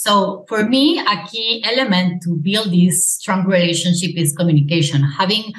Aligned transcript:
So 0.00 0.44
for 0.48 0.62
me, 0.62 1.00
a 1.00 1.26
key 1.26 1.60
element 1.66 2.22
to 2.22 2.36
build 2.36 2.70
this 2.70 3.04
strong 3.04 3.44
relationship 3.46 4.16
is 4.16 4.32
communication, 4.32 5.02
having 5.02 5.52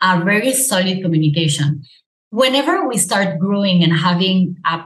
a 0.00 0.24
very 0.24 0.54
solid 0.54 1.02
communication. 1.02 1.82
Whenever 2.30 2.88
we 2.88 2.96
start 2.96 3.38
growing 3.38 3.82
and 3.82 3.92
having 3.92 4.56
a 4.64 4.84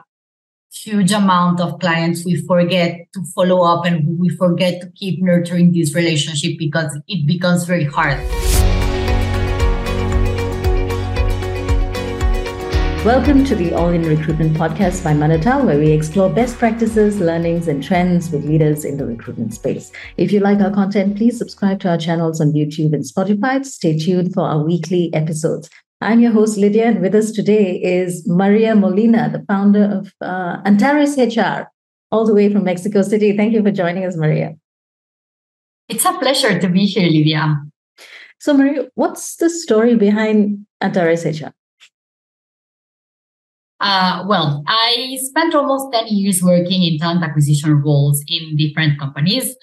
huge 0.72 1.12
amount 1.12 1.60
of 1.60 1.78
clients, 1.78 2.24
we 2.24 2.34
forget 2.48 3.06
to 3.14 3.22
follow 3.32 3.62
up 3.62 3.86
and 3.86 4.18
we 4.18 4.28
forget 4.28 4.80
to 4.80 4.90
keep 4.96 5.22
nurturing 5.22 5.70
this 5.70 5.94
relationship 5.94 6.58
because 6.58 6.98
it 7.06 7.28
becomes 7.28 7.62
very 7.62 7.84
hard. 7.84 8.18
Welcome 13.06 13.44
to 13.44 13.54
the 13.54 13.72
All 13.72 13.90
in 13.90 14.02
Recruitment 14.02 14.56
podcast 14.56 15.04
by 15.04 15.12
Manatal, 15.12 15.64
where 15.64 15.78
we 15.78 15.92
explore 15.92 16.28
best 16.28 16.58
practices, 16.58 17.20
learnings, 17.20 17.68
and 17.68 17.80
trends 17.80 18.32
with 18.32 18.44
leaders 18.44 18.84
in 18.84 18.96
the 18.96 19.06
recruitment 19.06 19.54
space. 19.54 19.92
If 20.16 20.32
you 20.32 20.40
like 20.40 20.58
our 20.58 20.72
content, 20.72 21.16
please 21.16 21.38
subscribe 21.38 21.78
to 21.82 21.90
our 21.90 21.98
channels 21.98 22.40
on 22.40 22.50
YouTube 22.50 22.92
and 22.94 23.04
Spotify. 23.04 23.64
Stay 23.64 23.96
tuned 23.96 24.34
for 24.34 24.40
our 24.40 24.58
weekly 24.64 25.14
episodes. 25.14 25.70
I'm 26.00 26.18
your 26.18 26.32
host, 26.32 26.58
Lydia, 26.58 26.86
and 26.86 27.00
with 27.00 27.14
us 27.14 27.30
today 27.30 27.80
is 27.80 28.26
Maria 28.26 28.74
Molina, 28.74 29.30
the 29.30 29.44
founder 29.46 29.84
of 29.84 30.12
uh, 30.20 30.60
Antares 30.64 31.16
HR, 31.16 31.70
all 32.10 32.26
the 32.26 32.34
way 32.34 32.52
from 32.52 32.64
Mexico 32.64 33.02
City. 33.02 33.36
Thank 33.36 33.52
you 33.52 33.62
for 33.62 33.70
joining 33.70 34.04
us, 34.04 34.16
Maria. 34.16 34.56
It's 35.88 36.04
a 36.04 36.12
pleasure 36.18 36.58
to 36.58 36.68
be 36.68 36.86
here, 36.86 37.08
Lydia. 37.08 37.62
So, 38.40 38.52
Maria, 38.52 38.88
what's 38.96 39.36
the 39.36 39.48
story 39.48 39.94
behind 39.94 40.66
Antares 40.80 41.24
HR? 41.24 41.52
Uh, 43.86 44.24
well, 44.26 44.64
I 44.66 45.16
spent 45.22 45.54
almost 45.54 45.92
10 45.92 46.08
years 46.08 46.42
working 46.42 46.82
in 46.82 46.98
talent 46.98 47.22
acquisition 47.22 47.80
roles 47.82 48.20
in 48.26 48.56
different 48.56 48.98
companies. 48.98 49.54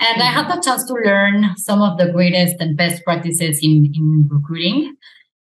And 0.00 0.20
I 0.20 0.26
had 0.26 0.50
the 0.50 0.60
chance 0.60 0.84
to 0.86 0.94
learn 0.94 1.54
some 1.56 1.80
of 1.80 1.96
the 1.96 2.10
greatest 2.10 2.56
and 2.58 2.76
best 2.76 3.04
practices 3.04 3.60
in, 3.62 3.92
in 3.94 4.28
recruiting. 4.28 4.96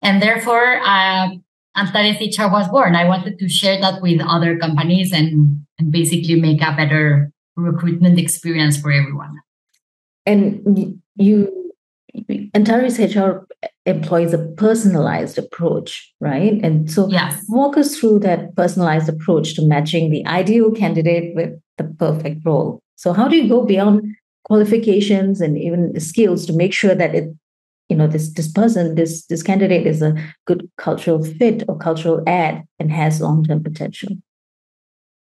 And 0.00 0.22
therefore, 0.22 0.80
uh, 0.82 1.32
Antares 1.76 2.16
HR 2.16 2.48
was 2.48 2.66
born. 2.68 2.96
I 2.96 3.04
wanted 3.04 3.38
to 3.38 3.48
share 3.48 3.78
that 3.82 4.00
with 4.00 4.22
other 4.26 4.56
companies 4.56 5.12
and, 5.12 5.66
and 5.78 5.92
basically 5.92 6.40
make 6.40 6.62
a 6.62 6.72
better 6.74 7.30
recruitment 7.56 8.18
experience 8.18 8.80
for 8.80 8.90
everyone. 8.90 9.36
And 10.24 11.02
you 11.16 11.72
Antares 12.54 12.98
HR 12.98 13.46
employs 13.86 14.32
a 14.32 14.38
personalized 14.38 15.38
approach, 15.38 16.12
right? 16.20 16.58
And 16.62 16.90
so, 16.90 17.08
yes. 17.08 17.44
walk 17.48 17.76
us 17.76 17.96
through 17.96 18.20
that 18.20 18.54
personalized 18.56 19.08
approach 19.08 19.54
to 19.54 19.66
matching 19.66 20.10
the 20.10 20.26
ideal 20.26 20.70
candidate 20.70 21.34
with 21.34 21.50
the 21.76 21.84
perfect 21.84 22.44
role. 22.44 22.80
So, 22.96 23.12
how 23.12 23.28
do 23.28 23.36
you 23.36 23.48
go 23.48 23.64
beyond 23.64 24.02
qualifications 24.44 25.40
and 25.40 25.58
even 25.58 25.98
skills 26.00 26.46
to 26.46 26.52
make 26.52 26.72
sure 26.72 26.94
that 26.94 27.14
it, 27.14 27.28
you 27.88 27.96
know, 27.96 28.06
this 28.06 28.32
this 28.32 28.50
person, 28.50 28.94
this 28.94 29.26
this 29.26 29.42
candidate 29.42 29.86
is 29.86 30.00
a 30.00 30.14
good 30.46 30.70
cultural 30.78 31.22
fit 31.22 31.64
or 31.68 31.76
cultural 31.76 32.22
add 32.26 32.64
and 32.78 32.90
has 32.90 33.20
long 33.20 33.44
term 33.44 33.62
potential? 33.62 34.10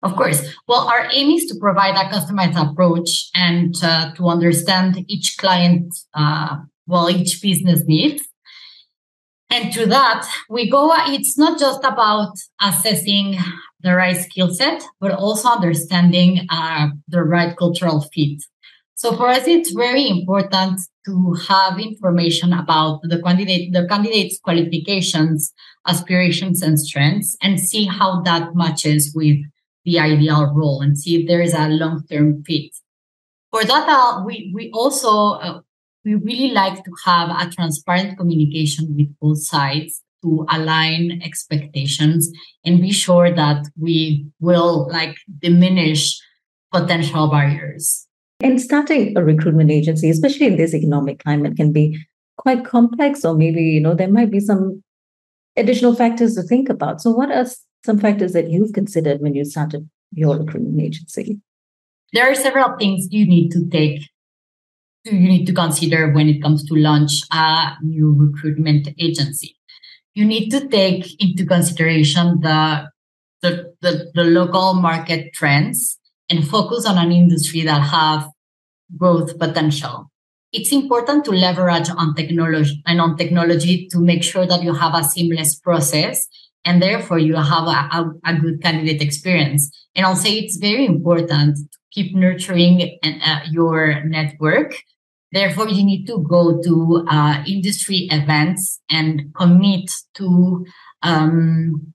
Of 0.04 0.16
course. 0.16 0.42
Well, 0.68 0.88
our 0.88 1.08
aim 1.14 1.30
is 1.30 1.46
to 1.46 1.60
provide 1.60 1.96
a 1.96 2.10
customized 2.10 2.60
approach 2.60 3.30
and 3.36 3.76
uh, 3.84 4.14
to 4.16 4.28
understand 4.30 5.06
each 5.08 5.38
client 5.38 5.94
uh, 6.16 6.58
well, 6.88 7.10
each 7.10 7.42
business 7.42 7.84
needs. 7.86 8.22
And 9.52 9.74
to 9.74 9.86
that, 9.88 10.26
we 10.50 10.70
go, 10.70 10.94
it's 11.08 11.38
not 11.38 11.60
just 11.60 11.84
about 11.84 12.34
assessing 12.62 13.38
the 13.82 13.96
right 13.96 14.16
skill 14.16 14.54
set, 14.54 14.82
but 15.02 15.12
also 15.12 15.50
understanding 15.50 16.48
uh, 16.50 16.88
the 17.10 17.22
right 17.22 17.56
cultural 17.58 18.02
fit. 18.14 18.42
So 18.96 19.16
for 19.18 19.28
us, 19.28 19.48
it's 19.48 19.72
very 19.72 20.08
important 20.08 20.80
to 21.06 21.34
have 21.50 21.80
information 21.80 22.54
about 22.54 23.02
the 23.04 23.22
candidate, 23.22 23.74
the 23.74 23.88
candidate's 23.88 24.40
qualifications, 24.40 25.52
aspirations, 25.86 26.62
and 26.62 26.80
strengths, 26.80 27.36
and 27.42 27.60
see 27.60 27.86
how 27.86 28.22
that 28.22 28.56
matches 28.56 29.12
with 29.14 29.38
the 29.84 30.00
ideal 30.00 30.54
role, 30.54 30.82
and 30.82 30.98
see 30.98 31.22
if 31.22 31.28
there 31.28 31.42
is 31.42 31.56
a 31.56 31.68
long-term 31.68 32.44
fit. 32.44 32.72
For 33.52 33.66
that, 33.66 33.90
uh, 33.90 34.24
we 34.24 34.52
we 34.54 34.72
also 34.72 35.32
uh, 35.32 35.62
we 36.04 36.16
really 36.16 36.52
like 36.52 36.84
to 36.84 36.92
have 37.06 37.30
a 37.30 37.50
transparent 37.52 38.18
communication 38.18 38.96
with 38.96 39.08
both 39.20 39.44
sides 39.44 40.02
to 40.24 40.46
align 40.52 41.22
expectations 41.24 42.32
and 42.66 42.82
be 42.82 42.92
sure 42.92 43.34
that 43.34 43.66
we 43.80 44.26
will 44.40 44.88
like 44.92 45.16
diminish 45.40 46.20
potential 46.72 47.30
barriers. 47.30 48.08
And 48.42 48.60
starting 48.60 49.16
a 49.18 49.24
recruitment 49.24 49.72
agency, 49.72 50.10
especially 50.10 50.48
in 50.48 50.58
this 50.58 50.74
economic 50.74 51.24
climate, 51.24 51.56
can 51.56 51.72
be 51.72 52.00
quite 52.38 52.66
complex, 52.66 53.24
or 53.24 53.36
maybe, 53.36 53.62
you 53.62 53.80
know, 53.80 53.94
there 53.94 54.08
might 54.08 54.32
be 54.32 54.40
some 54.40 54.84
additional 55.56 55.96
factors 55.96 56.36
to 56.36 56.44
think 56.44 56.70
about. 56.70 57.02
So, 57.02 57.12
what 57.12 57.32
are 57.32 57.46
some 57.86 58.00
factors 58.00 58.34
that 58.34 58.50
you've 58.50 58.74
considered 58.74 59.22
when 59.22 59.36
you 59.36 59.46
started 59.46 59.88
your 60.12 60.40
recruitment 60.40 60.82
agency? 60.82 61.40
There 62.14 62.30
are 62.30 62.36
several 62.36 62.76
things 62.78 63.08
you 63.12 63.28
need 63.28 63.52
to 63.52 63.70
take 63.70 64.10
you 65.04 65.14
need 65.14 65.46
to 65.46 65.54
consider 65.54 66.12
when 66.12 66.30
it 66.30 66.42
comes 66.42 66.64
to 66.66 66.76
launch 66.76 67.22
a 67.32 67.74
new 67.82 68.14
recruitment 68.14 68.90
agency. 69.00 69.58
You 70.14 70.26
need 70.26 70.50
to 70.50 70.68
take 70.68 71.22
into 71.22 71.46
consideration 71.46 72.42
the, 72.42 72.90
the, 73.42 73.74
the, 73.82 74.12
the 74.14 74.24
local 74.24 74.74
market 74.74 75.34
trends 75.34 75.98
and 76.30 76.48
focus 76.48 76.86
on 76.86 76.98
an 76.98 77.12
industry 77.12 77.62
that 77.62 77.82
have 77.82 78.30
growth 78.98 79.40
potential. 79.40 80.12
It's 80.52 80.74
important 80.74 81.24
to 81.26 81.32
leverage 81.32 81.90
on 81.90 82.14
technology 82.14 82.84
and 82.86 83.00
on 83.00 83.18
technology 83.18 83.88
to 83.92 84.00
make 84.00 84.22
sure 84.22 84.46
that 84.46 84.64
you 84.64 84.74
have 84.74 84.94
a 84.94 85.04
seamless 85.04 85.56
process 85.56 86.28
and 86.66 86.82
therefore 86.82 87.20
you 87.20 87.36
have 87.36 87.64
a, 87.64 87.90
a, 87.92 88.12
a 88.26 88.36
good 88.36 88.62
candidate 88.62 89.02
experience. 89.02 89.72
And 89.96 90.06
I'll 90.06 90.16
say 90.16 90.34
it's 90.34 90.58
very 90.58 90.86
important 90.86 91.56
to 91.56 91.78
keep 91.92 92.14
nurturing 92.14 93.00
uh, 93.04 93.40
your 93.50 94.04
network 94.04 94.76
Therefore, 95.32 95.70
you 95.70 95.84
need 95.84 96.06
to 96.08 96.26
go 96.30 96.62
to 96.62 97.06
uh, 97.10 97.44
industry 97.48 98.10
events 98.12 98.82
and 98.90 99.34
commit 99.34 99.90
to, 100.16 100.66
um, 101.04 101.94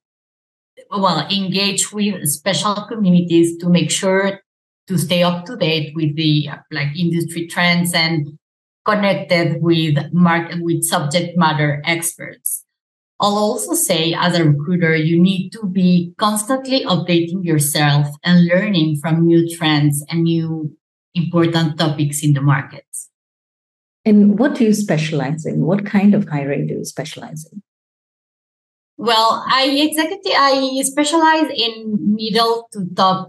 well, 0.91 1.27
engage 1.29 1.93
with 1.93 2.27
special 2.29 2.75
communities 2.89 3.59
to 3.59 3.69
make 3.69 3.91
sure 3.91 4.41
to 4.89 4.99
stay 4.99 5.23
up 5.23 5.45
to 5.47 5.57
date 5.57 5.93
with 5.95 6.17
the 6.17 6.49
uh, 6.51 6.57
like 6.71 6.97
industry 6.97 7.47
trends 7.47 7.93
and 7.93 8.39
connected 8.87 9.61
with 9.61 9.99
market 10.13 10.63
with 10.63 10.85
subject 10.85 11.37
matter 11.37 11.83
experts. 11.85 12.65
I'll 13.19 13.37
also 13.37 13.75
say 13.75 14.15
as 14.15 14.39
a 14.39 14.45
recruiter, 14.45 14.95
you 14.95 15.21
need 15.21 15.51
to 15.51 15.67
be 15.67 16.15
constantly 16.19 16.85
updating 16.85 17.45
yourself 17.45 18.07
and 18.23 18.47
learning 18.47 18.99
from 19.03 19.27
new 19.27 19.49
trends 19.57 20.05
and 20.09 20.25
new 20.25 20.77
important 21.15 21.79
topics 21.79 22.23
in 22.23 22.35
the 22.35 22.43
markets. 22.43 22.86
And 24.07 24.39
what 24.39 24.55
do 24.55 24.65
you 24.65 24.73
specialize 24.73 25.45
in? 25.45 25.63
What 25.63 25.85
kind 25.85 26.15
of 26.15 26.29
hiring 26.29 26.69
do 26.69 26.75
you 26.75 26.85
specialize 26.85 27.45
in? 27.53 27.61
Well, 28.97 29.45
I 29.47 29.65
executive 29.65 30.33
I 30.39 30.81
specialize 30.85 31.51
in 31.55 32.15
middle 32.15 32.69
to 32.73 32.87
top 32.95 33.29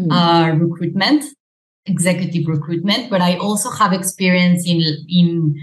mm. 0.00 0.08
uh, 0.10 0.56
recruitment, 0.56 1.24
executive 1.86 2.48
recruitment, 2.48 3.10
but 3.10 3.20
I 3.20 3.36
also 3.36 3.70
have 3.70 3.92
experience 3.92 4.66
in 4.66 4.80
in 5.08 5.54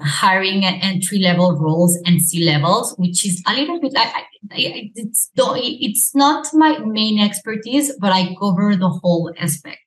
hiring 0.00 0.64
entry 0.64 1.20
level 1.20 1.56
roles 1.56 1.96
and 2.04 2.20
C 2.20 2.44
levels, 2.44 2.94
which 2.98 3.24
is 3.24 3.42
a 3.46 3.54
little 3.54 3.80
bit. 3.80 3.94
I, 3.96 4.24
I, 4.50 4.90
it's 4.96 5.30
it's 5.36 6.14
not 6.14 6.48
my 6.52 6.78
main 6.78 7.20
expertise, 7.20 7.96
but 8.00 8.12
I 8.12 8.34
cover 8.40 8.76
the 8.76 8.88
whole 8.88 9.32
aspect. 9.38 9.80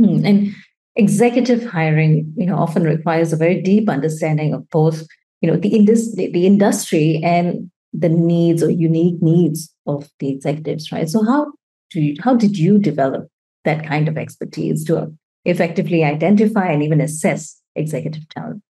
Mm. 0.00 0.28
And 0.28 0.54
executive 0.96 1.64
hiring 1.64 2.32
you 2.36 2.46
know 2.46 2.56
often 2.56 2.82
requires 2.82 3.32
a 3.32 3.36
very 3.36 3.60
deep 3.60 3.88
understanding 3.88 4.54
of 4.54 4.68
both 4.70 5.06
you 5.40 5.50
know 5.50 5.56
the, 5.56 5.68
indus- 5.68 6.14
the 6.16 6.46
industry 6.46 7.20
and 7.22 7.70
the 7.92 8.08
needs 8.08 8.62
or 8.62 8.70
unique 8.70 9.20
needs 9.22 9.72
of 9.86 10.08
the 10.20 10.28
executives 10.28 10.90
right 10.90 11.08
so 11.08 11.24
how 11.24 11.52
do 11.90 12.00
you, 12.00 12.16
how 12.22 12.34
did 12.34 12.56
you 12.56 12.78
develop 12.78 13.28
that 13.64 13.86
kind 13.86 14.08
of 14.08 14.16
expertise 14.16 14.84
to 14.84 15.12
effectively 15.44 16.02
identify 16.02 16.66
and 16.66 16.82
even 16.82 17.00
assess 17.00 17.60
executive 17.74 18.28
talent 18.30 18.62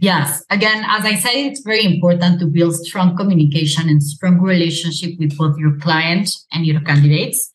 Yes. 0.00 0.44
Again, 0.48 0.84
as 0.88 1.04
I 1.04 1.16
said, 1.16 1.34
it's 1.34 1.60
very 1.60 1.84
important 1.84 2.38
to 2.38 2.46
build 2.46 2.76
strong 2.76 3.16
communication 3.16 3.88
and 3.88 4.00
strong 4.00 4.38
relationship 4.38 5.18
with 5.18 5.36
both 5.36 5.58
your 5.58 5.76
clients 5.78 6.46
and 6.52 6.64
your 6.64 6.80
candidates. 6.82 7.52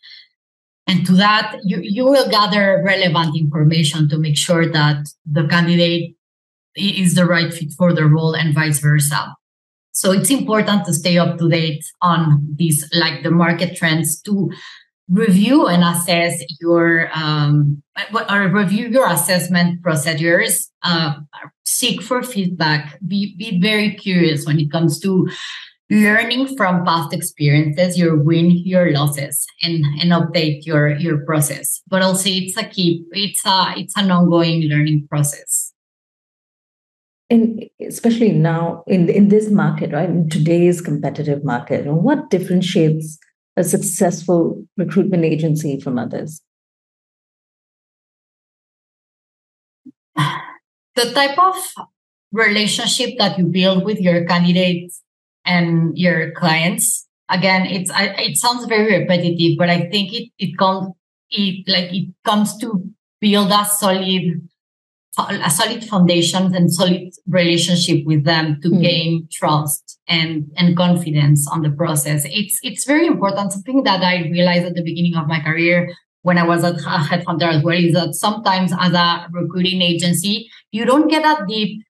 And 0.88 1.06
to 1.06 1.13
that, 1.13 1.57
you, 1.63 1.80
you 1.81 2.06
will 2.06 2.30
gather 2.30 2.81
relevant 2.85 3.38
information 3.38 4.09
to 4.09 4.18
make 4.18 4.38
sure 4.38 4.69
that 4.69 5.07
the 5.25 5.47
candidate 5.47 6.15
is 6.75 7.15
the 7.15 7.25
right 7.25 7.53
fit 7.53 7.71
for 7.77 7.94
the 7.94 8.06
role 8.06 8.33
and 8.33 8.53
vice 8.53 8.80
versa. 8.80 9.35
So 9.91 10.12
it's 10.12 10.31
important 10.31 10.85
to 10.85 10.94
stay 10.94 11.18
up 11.18 11.38
to 11.38 11.47
date 11.47 11.85
on 12.01 12.47
these, 12.56 12.89
like 12.94 13.24
the 13.24 13.31
market 13.31 13.77
trends 13.77 14.19
to 14.24 14.51
review 15.09 15.68
and 15.68 15.83
assess 15.83 16.41
your 16.59 17.09
um, 17.13 17.83
or 18.29 18.47
review 18.47 18.88
your 18.88 19.07
assessment 19.09 19.81
procedures 19.83 20.71
uh, 20.83 21.15
seek 21.65 22.01
for 22.01 22.24
feedback 22.24 22.97
be, 23.06 23.36
be 23.38 23.59
very 23.59 23.94
curious 23.94 24.45
when 24.45 24.59
it 24.59 24.71
comes 24.71 25.00
to 25.00 25.29
learning 25.93 26.55
from 26.57 26.83
past 26.85 27.13
experiences 27.13 27.97
your 27.97 28.15
win 28.15 28.49
your 28.65 28.91
losses 28.91 29.45
and 29.61 29.85
and 30.01 30.11
update 30.11 30.65
your 30.65 30.97
your 30.97 31.23
process. 31.25 31.81
But 31.87 32.01
also 32.01 32.29
it's 32.29 32.57
a 32.57 32.63
key 32.63 33.05
it's 33.11 33.45
a 33.45 33.73
it's 33.77 33.95
an 33.95 34.09
ongoing 34.09 34.63
learning 34.63 35.07
process. 35.07 35.71
And 37.29 37.63
especially 37.79 38.31
now 38.31 38.83
in 38.87 39.09
in 39.09 39.29
this 39.29 39.51
market 39.51 39.91
right 39.91 40.09
in 40.09 40.29
today's 40.29 40.81
competitive 40.81 41.43
market 41.43 41.85
what 41.85 42.29
differentiates 42.29 43.19
a 43.55 43.63
successful 43.63 44.65
recruitment 44.77 45.25
agency 45.25 45.79
from 45.79 45.99
others? 45.99 46.41
The 50.95 51.11
type 51.13 51.37
of 51.37 51.55
relationship 52.31 53.17
that 53.19 53.37
you 53.37 53.45
build 53.45 53.83
with 53.85 53.99
your 53.99 54.25
candidates 54.25 55.02
and 55.45 55.97
your 55.97 56.31
clients. 56.31 57.07
Again 57.29 57.65
it's 57.65 57.89
I, 57.89 58.07
it 58.17 58.37
sounds 58.37 58.65
very 58.65 58.99
repetitive 58.99 59.57
but 59.57 59.69
i 59.69 59.89
think 59.89 60.13
it 60.13 60.29
it 60.37 60.57
comes 60.57 60.89
it 61.31 61.63
like 61.67 61.91
it 61.91 62.13
comes 62.23 62.57
to 62.57 62.83
build 63.21 63.49
a 63.49 63.65
solid 63.65 64.47
a 65.17 65.49
solid 65.49 65.83
foundation 65.83 66.53
and 66.55 66.73
solid 66.73 67.11
relationship 67.27 68.05
with 68.05 68.23
them 68.25 68.59
to 68.61 68.69
mm. 68.69 68.81
gain 68.81 69.27
trust 69.31 69.99
and 70.07 70.51
and 70.57 70.75
confidence 70.75 71.47
on 71.47 71.61
the 71.61 71.69
process. 71.69 72.25
It's 72.25 72.59
it's 72.63 72.85
very 72.85 73.05
important. 73.05 73.53
Something 73.53 73.83
that 73.83 74.01
i 74.01 74.23
realized 74.29 74.65
at 74.65 74.75
the 74.75 74.83
beginning 74.83 75.15
of 75.15 75.27
my 75.27 75.39
career 75.39 75.93
when 76.23 76.37
i 76.37 76.43
was 76.43 76.63
at 76.63 76.77
headhunter 76.77 77.53
as 77.53 77.63
well 77.63 77.77
is 77.77 77.93
that 77.93 78.15
sometimes 78.15 78.73
as 78.79 78.93
a 78.93 79.27
recruiting 79.31 79.81
agency 79.81 80.49
you 80.71 80.85
don't 80.85 81.09
get 81.09 81.23
a 81.25 81.45
deep 81.47 81.83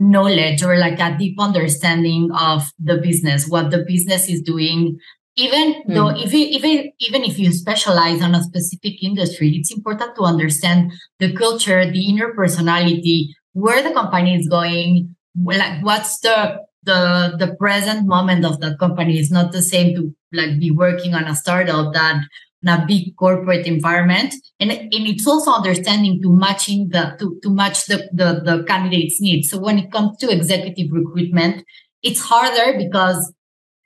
knowledge 0.00 0.62
or 0.62 0.76
like 0.76 0.98
a 0.98 1.16
deep 1.16 1.38
understanding 1.38 2.30
of 2.32 2.72
the 2.78 2.96
business, 2.96 3.46
what 3.46 3.70
the 3.70 3.84
business 3.86 4.28
is 4.28 4.40
doing. 4.40 4.98
Even 5.36 5.74
mm. 5.82 5.94
though 5.94 6.08
if 6.08 6.32
you, 6.32 6.46
even 6.46 6.90
even 6.98 7.22
if 7.22 7.38
you 7.38 7.52
specialize 7.52 8.20
on 8.20 8.34
a 8.34 8.42
specific 8.42 9.02
industry, 9.02 9.50
it's 9.50 9.72
important 9.72 10.16
to 10.16 10.22
understand 10.22 10.92
the 11.18 11.32
culture, 11.32 11.88
the 11.88 12.08
inner 12.08 12.34
personality, 12.34 13.34
where 13.52 13.82
the 13.82 13.92
company 13.92 14.34
is 14.34 14.48
going, 14.48 15.14
like 15.36 15.84
what's 15.84 16.18
the 16.20 16.58
the 16.82 17.36
the 17.38 17.54
present 17.56 18.06
moment 18.06 18.44
of 18.44 18.60
that 18.60 18.78
company 18.78 19.18
is 19.18 19.30
not 19.30 19.52
the 19.52 19.62
same 19.62 19.94
to 19.94 20.14
like 20.32 20.58
be 20.58 20.70
working 20.70 21.14
on 21.14 21.24
a 21.24 21.36
startup 21.36 21.92
that 21.92 22.22
in 22.62 22.68
a 22.68 22.84
big 22.86 23.16
corporate 23.16 23.66
environment. 23.66 24.34
And, 24.58 24.70
and 24.70 24.92
it's 24.92 25.26
also 25.26 25.52
understanding 25.52 26.20
to 26.22 26.30
matching 26.30 26.90
the 26.90 27.16
to, 27.18 27.38
to 27.42 27.50
match 27.50 27.86
the, 27.86 28.08
the 28.12 28.42
the 28.44 28.64
candidates 28.64 29.20
needs. 29.20 29.50
So 29.50 29.58
when 29.58 29.78
it 29.78 29.90
comes 29.90 30.18
to 30.18 30.30
executive 30.30 30.92
recruitment 30.92 31.64
it's 32.02 32.20
harder 32.20 32.78
because 32.78 33.32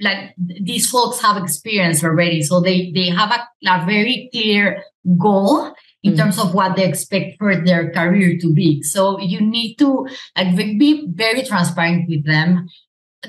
like 0.00 0.34
these 0.36 0.90
folks 0.90 1.20
have 1.20 1.40
experience 1.42 2.02
already. 2.02 2.42
So 2.42 2.60
they 2.60 2.92
they 2.92 3.10
have 3.10 3.30
a, 3.30 3.70
a 3.70 3.86
very 3.86 4.28
clear 4.32 4.82
goal 5.18 5.72
in 6.02 6.12
mm 6.12 6.16
terms 6.18 6.38
of 6.38 6.52
what 6.52 6.76
they 6.76 6.84
expect 6.84 7.38
for 7.38 7.56
their 7.56 7.90
career 7.90 8.36
to 8.38 8.52
be. 8.52 8.82
So 8.82 9.18
you 9.20 9.40
need 9.40 9.76
to 9.76 10.06
like 10.36 10.54
be 10.54 11.06
very 11.08 11.42
transparent 11.44 12.10
with 12.10 12.26
them 12.26 12.68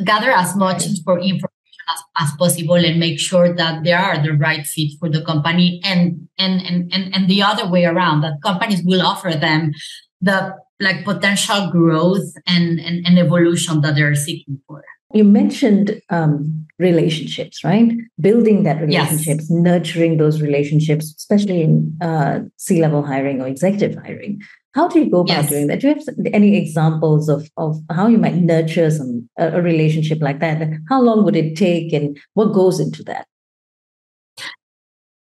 gather 0.04 0.30
as 0.30 0.58
much 0.58 0.84
for 1.06 1.18
information 1.20 1.55
as, 1.92 2.30
as 2.30 2.38
possible 2.38 2.76
and 2.76 3.00
make 3.00 3.20
sure 3.20 3.54
that 3.54 3.84
they 3.84 3.94
are 3.94 4.22
the 4.22 4.34
right 4.34 4.66
fit 4.66 4.92
for 5.00 5.10
the 5.10 5.24
company 5.24 5.82
and 5.84 6.28
and 6.38 6.62
and 6.62 6.94
and, 6.94 7.16
and 7.16 7.30
the 7.30 7.42
other 7.42 7.70
way 7.70 7.86
around 7.86 8.22
that 8.22 8.42
companies 8.44 8.82
will 8.84 9.02
offer 9.02 9.32
them 9.32 9.74
the 10.22 10.56
like 10.82 11.06
potential 11.06 11.70
growth 11.72 12.34
and, 12.48 12.80
and, 12.80 13.06
and 13.08 13.18
evolution 13.18 13.80
that 13.82 13.96
they're 13.96 14.14
seeking 14.14 14.60
for. 14.68 14.84
You 15.14 15.24
mentioned 15.24 16.02
um, 16.10 16.68
relationships 16.80 17.64
right? 17.64 17.94
Building 18.20 18.64
that 18.64 18.82
relationships 18.82 19.48
yes. 19.50 19.50
nurturing 19.50 20.18
those 20.18 20.42
relationships 20.42 21.14
especially 21.18 21.62
in 21.62 21.98
uh, 22.02 22.40
c-level 22.58 23.04
hiring 23.04 23.42
or 23.42 23.48
executive 23.48 23.96
hiring 23.96 24.42
how 24.76 24.90
do 24.90 25.00
you 25.00 25.10
go 25.10 25.22
about 25.22 25.44
yes. 25.44 25.50
doing 25.50 25.68
that? 25.68 25.80
Do 25.80 25.88
you 25.88 25.96
have 25.96 26.34
any 26.34 26.58
examples 26.58 27.30
of, 27.30 27.50
of 27.56 27.82
how 27.90 28.08
you 28.08 28.18
might 28.18 28.36
nurture 28.36 28.92
some 28.92 29.30
a, 29.40 29.58
a 29.58 29.62
relationship 29.62 30.22
like 30.22 30.42
that? 30.42 30.62
How 30.90 31.02
long 31.02 31.24
would 31.24 31.38
it 31.38 31.56
take, 31.56 31.94
and 31.94 32.20
what 32.34 32.52
goes 32.52 32.82
into 32.82 33.02
that? 33.06 33.26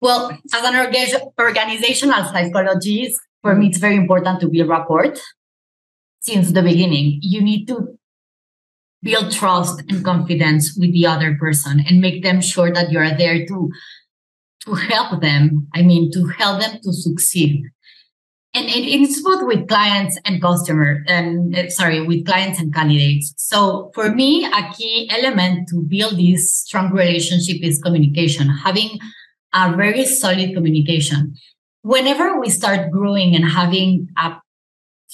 Well, 0.00 0.30
as 0.30 0.64
an 0.64 0.74
orga- 0.74 1.32
organizational 1.40 2.24
psychologist, 2.24 3.20
for 3.42 3.56
me, 3.56 3.66
it's 3.66 3.78
very 3.78 3.96
important 3.96 4.40
to 4.40 4.48
build 4.48 4.68
rapport 4.68 5.12
since 6.20 6.52
the 6.52 6.62
beginning. 6.62 7.18
You 7.20 7.42
need 7.42 7.66
to 7.66 7.98
build 9.02 9.32
trust 9.32 9.82
and 9.88 10.04
confidence 10.04 10.76
with 10.78 10.92
the 10.92 11.06
other 11.06 11.34
person 11.34 11.84
and 11.88 12.00
make 12.00 12.22
them 12.22 12.40
sure 12.40 12.72
that 12.72 12.92
you 12.92 12.98
are 13.00 13.18
there 13.18 13.44
to 13.46 13.70
to 14.66 14.74
help 14.74 15.20
them. 15.20 15.66
I 15.74 15.82
mean, 15.82 16.12
to 16.12 16.26
help 16.26 16.60
them 16.60 16.78
to 16.84 16.92
succeed 16.92 17.71
and 18.54 18.66
it, 18.66 18.84
it's 18.86 19.22
both 19.22 19.46
with 19.46 19.68
clients 19.68 20.18
and 20.24 20.42
customer 20.42 21.02
and 21.06 21.56
uh, 21.56 21.70
sorry 21.70 22.06
with 22.06 22.26
clients 22.26 22.60
and 22.60 22.72
candidates. 22.74 23.32
So 23.36 23.90
for 23.94 24.10
me 24.10 24.44
a 24.44 24.72
key 24.74 25.10
element 25.10 25.68
to 25.68 25.80
build 25.80 26.18
this 26.18 26.52
strong 26.52 26.92
relationship 26.92 27.62
is 27.62 27.80
communication 27.80 28.48
having 28.48 28.98
a 29.54 29.74
very 29.74 30.04
solid 30.04 30.54
communication. 30.54 31.34
Whenever 31.82 32.38
we 32.38 32.48
start 32.50 32.90
growing 32.90 33.34
and 33.34 33.44
having 33.44 34.08
a 34.16 34.36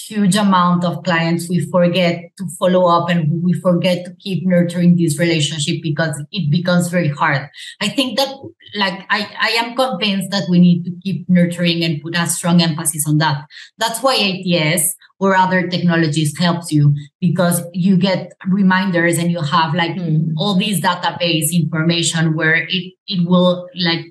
huge 0.06 0.36
amount 0.36 0.84
of 0.84 1.02
clients 1.02 1.48
we 1.48 1.58
forget 1.70 2.22
to 2.36 2.46
follow 2.58 2.86
up 2.86 3.08
and 3.08 3.42
we 3.42 3.52
forget 3.54 4.04
to 4.04 4.14
keep 4.20 4.46
nurturing 4.46 4.96
this 4.96 5.18
relationship 5.18 5.76
because 5.82 6.22
it 6.30 6.50
becomes 6.50 6.88
very 6.88 7.08
hard 7.08 7.48
i 7.80 7.88
think 7.88 8.16
that 8.16 8.28
like 8.76 9.04
i 9.10 9.28
i 9.40 9.48
am 9.58 9.74
convinced 9.74 10.30
that 10.30 10.44
we 10.48 10.60
need 10.60 10.84
to 10.84 10.92
keep 11.02 11.28
nurturing 11.28 11.82
and 11.82 12.00
put 12.00 12.16
a 12.16 12.26
strong 12.26 12.62
emphasis 12.62 13.06
on 13.08 13.18
that 13.18 13.44
that's 13.78 14.02
why 14.02 14.14
ats 14.14 14.94
or 15.20 15.34
other 15.34 15.66
technologies 15.66 16.38
helps 16.38 16.70
you 16.70 16.94
because 17.20 17.62
you 17.72 17.96
get 17.96 18.32
reminders 18.46 19.18
and 19.18 19.32
you 19.32 19.40
have 19.40 19.74
like 19.74 19.92
mm. 19.92 20.32
all 20.36 20.56
these 20.56 20.80
database 20.80 21.52
information 21.52 22.36
where 22.36 22.54
it 22.54 22.92
it 23.08 23.28
will 23.28 23.68
like 23.74 24.04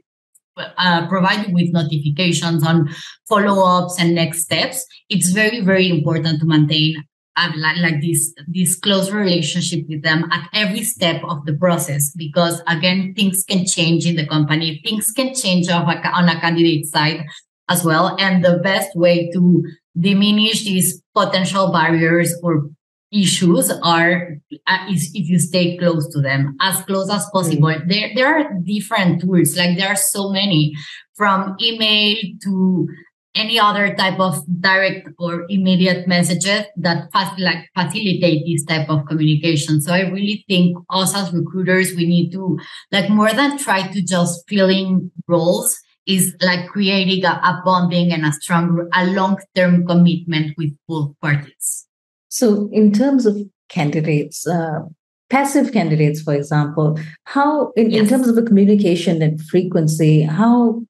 uh, 0.78 1.08
provide 1.08 1.48
you 1.48 1.54
with 1.54 1.72
notifications 1.72 2.66
on 2.66 2.90
follow-ups 3.28 4.00
and 4.00 4.16
next 4.16 4.44
steps 4.44 4.86
it's 5.10 5.30
very 5.32 5.62
very 5.62 5.90
important 5.90 6.40
to 6.40 6.46
maintain 6.46 6.96
uh, 7.38 7.52
like, 7.56 7.78
like 7.78 8.02
this 8.02 8.34
this 8.48 8.76
close 8.76 9.12
relationship 9.12 9.86
with 9.88 10.02
them 10.04 10.30
at 10.32 10.50
every 10.54 10.82
step 10.82 11.22
of 11.24 11.46
the 11.46 11.54
process 11.54 12.12
because 12.18 12.62
again 12.68 13.14
things 13.16 13.44
can 13.48 13.66
change 13.66 14.06
in 14.06 14.16
the 14.16 14.26
company. 14.26 14.82
Things 14.84 15.12
can 15.12 15.36
change 15.36 15.70
on 15.70 15.84
a, 15.84 16.08
on 16.10 16.28
a 16.28 16.40
candidate 16.42 16.88
side 16.88 17.24
as 17.70 17.84
well. 17.84 18.16
And 18.20 18.44
the 18.44 18.58
best 18.58 18.90
way 18.96 19.30
to 19.34 19.64
diminish 20.00 20.64
these 20.64 21.02
potential 21.14 21.72
barriers 21.72 22.34
or 22.44 22.70
issues 23.12 23.72
are 23.84 24.38
uh, 24.68 24.86
is 24.92 25.12
if 25.14 25.30
you 25.30 25.40
stay 25.40 25.78
close 25.78 26.08
to 26.14 26.22
them 26.22 26.56
as 26.62 26.80
close 26.86 27.10
as 27.10 27.26
possible. 27.32 27.70
Mm. 27.70 27.88
there 27.88 28.12
there 28.16 28.28
are 28.28 28.50
different 28.64 29.22
tools. 29.22 29.56
Like 29.56 29.78
there 29.78 29.90
are 29.90 29.96
so 29.96 30.30
many 30.30 30.74
from 31.16 31.56
email 31.62 32.18
to 32.44 32.88
any 33.36 33.60
other 33.60 33.94
type 33.96 34.20
of 34.20 34.42
direct 34.62 35.08
or 35.20 35.46
immediate 35.48 36.08
messages 36.08 36.66
that 36.76 37.12
fast, 37.14 37.40
like 37.40 37.70
facilitate 37.78 38.44
this 38.48 38.66
type 38.66 38.90
of 38.90 39.06
communication. 39.06 39.80
So 39.80 39.94
i 39.94 40.02
really 40.02 40.44
think 40.48 40.78
us 40.90 41.16
as 41.16 41.32
recruiters 41.32 41.96
we 41.96 42.08
need 42.08 42.32
to 42.32 42.60
like 42.92 43.10
more 43.10 43.32
than 43.32 43.58
try 43.58 43.88
to 43.88 44.02
just 44.02 44.44
fill 44.50 44.70
in 44.70 45.12
roles 45.28 45.80
is 46.06 46.36
like 46.42 46.68
creating 46.68 47.26
a, 47.26 47.30
a 47.44 47.62
bonding 47.64 48.12
and 48.12 48.26
a 48.26 48.32
strong 48.32 48.90
a 48.94 49.06
long-term 49.08 49.86
commitment 49.86 50.54
with 50.58 50.72
both 50.88 51.14
parties 51.22 51.87
so, 52.30 52.70
in 52.72 52.92
terms 52.92 53.26
of 53.26 53.38
candidates, 53.70 54.46
uh, 54.48 54.82
passive 55.30 55.72
candidates, 55.72 56.22
for 56.22 56.34
example, 56.34 57.00
how 57.26 57.72
in, 57.76 57.92
yes. 57.92 58.04
in 58.04 58.10
terms 58.10 58.28
of 58.28 58.36
the 58.36 58.44
communication 58.44 59.22
and 59.22 59.42
frequency, 59.42 60.24
how 60.24 60.82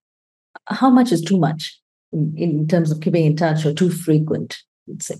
how 0.67 0.89
much 0.89 1.12
is 1.12 1.22
too 1.22 1.39
much 1.39 1.79
in, 2.12 2.34
in 2.38 2.67
terms 2.67 2.91
of 2.91 3.01
keeping 3.01 3.25
in 3.25 3.36
touch 3.36 3.65
or 3.65 3.74
too 3.74 3.89
frequent? 3.89 4.58
You'd 4.86 5.03
say. 5.03 5.15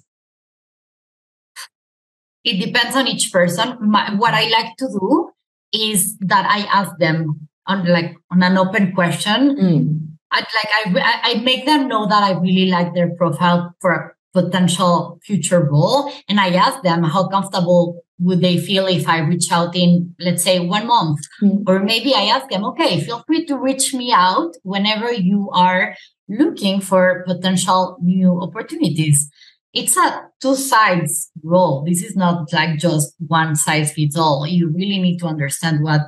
It 2.44 2.66
depends 2.66 2.96
on 2.96 3.08
each 3.08 3.32
person. 3.32 3.78
My, 3.82 4.14
what 4.16 4.34
I 4.34 4.48
like 4.48 4.78
to 4.78 4.88
do 4.88 5.32
is 5.74 6.18
that 6.20 6.46
I 6.46 6.60
ask 6.72 6.98
them 6.98 7.48
on 7.66 7.86
like 7.86 8.16
on 8.32 8.42
an 8.42 8.58
open 8.58 8.94
question. 8.94 9.58
Mm. 9.58 10.08
I 10.32 10.40
like 10.40 10.96
I 11.04 11.20
I 11.24 11.34
make 11.42 11.66
them 11.66 11.88
know 11.88 12.08
that 12.08 12.24
I 12.24 12.40
really 12.40 12.70
like 12.70 12.94
their 12.94 13.14
profile 13.16 13.76
for 13.82 14.17
potential 14.34 15.20
future 15.24 15.64
role. 15.64 16.12
And 16.28 16.40
I 16.40 16.54
ask 16.54 16.82
them 16.84 17.04
how 17.04 17.28
comfortable 17.28 18.04
would 18.20 18.42
they 18.42 18.58
feel 18.58 18.88
if 18.88 19.08
I 19.08 19.20
reach 19.20 19.52
out 19.52 19.76
in, 19.76 20.16
let's 20.20 20.44
say, 20.44 20.60
one 20.60 20.88
month? 20.88 21.20
Mm. 21.42 21.64
Or 21.68 21.80
maybe 21.80 22.14
I 22.14 22.24
ask 22.24 22.50
them, 22.50 22.66
okay, 22.66 23.00
feel 23.02 23.24
free 23.28 23.46
to 23.46 23.58
reach 23.58 23.94
me 23.94 24.12
out 24.12 24.56
whenever 24.64 25.12
you 25.12 25.50
are 25.54 25.96
looking 26.28 26.82
for 26.82 27.24
potential 27.28 27.98
new 28.02 28.42
opportunities. 28.42 29.30
It's 29.74 29.96
a 29.96 30.24
two 30.42 30.56
sides 30.56 31.30
role. 31.44 31.84
This 31.86 32.02
is 32.02 32.16
not 32.16 32.52
like 32.52 32.80
just 32.80 33.14
one 33.28 33.56
size 33.56 33.94
fits 33.94 34.18
all. 34.18 34.48
You 34.48 34.70
really 34.70 35.00
need 35.00 35.20
to 35.20 35.28
understand 35.28 35.84
what 35.84 36.02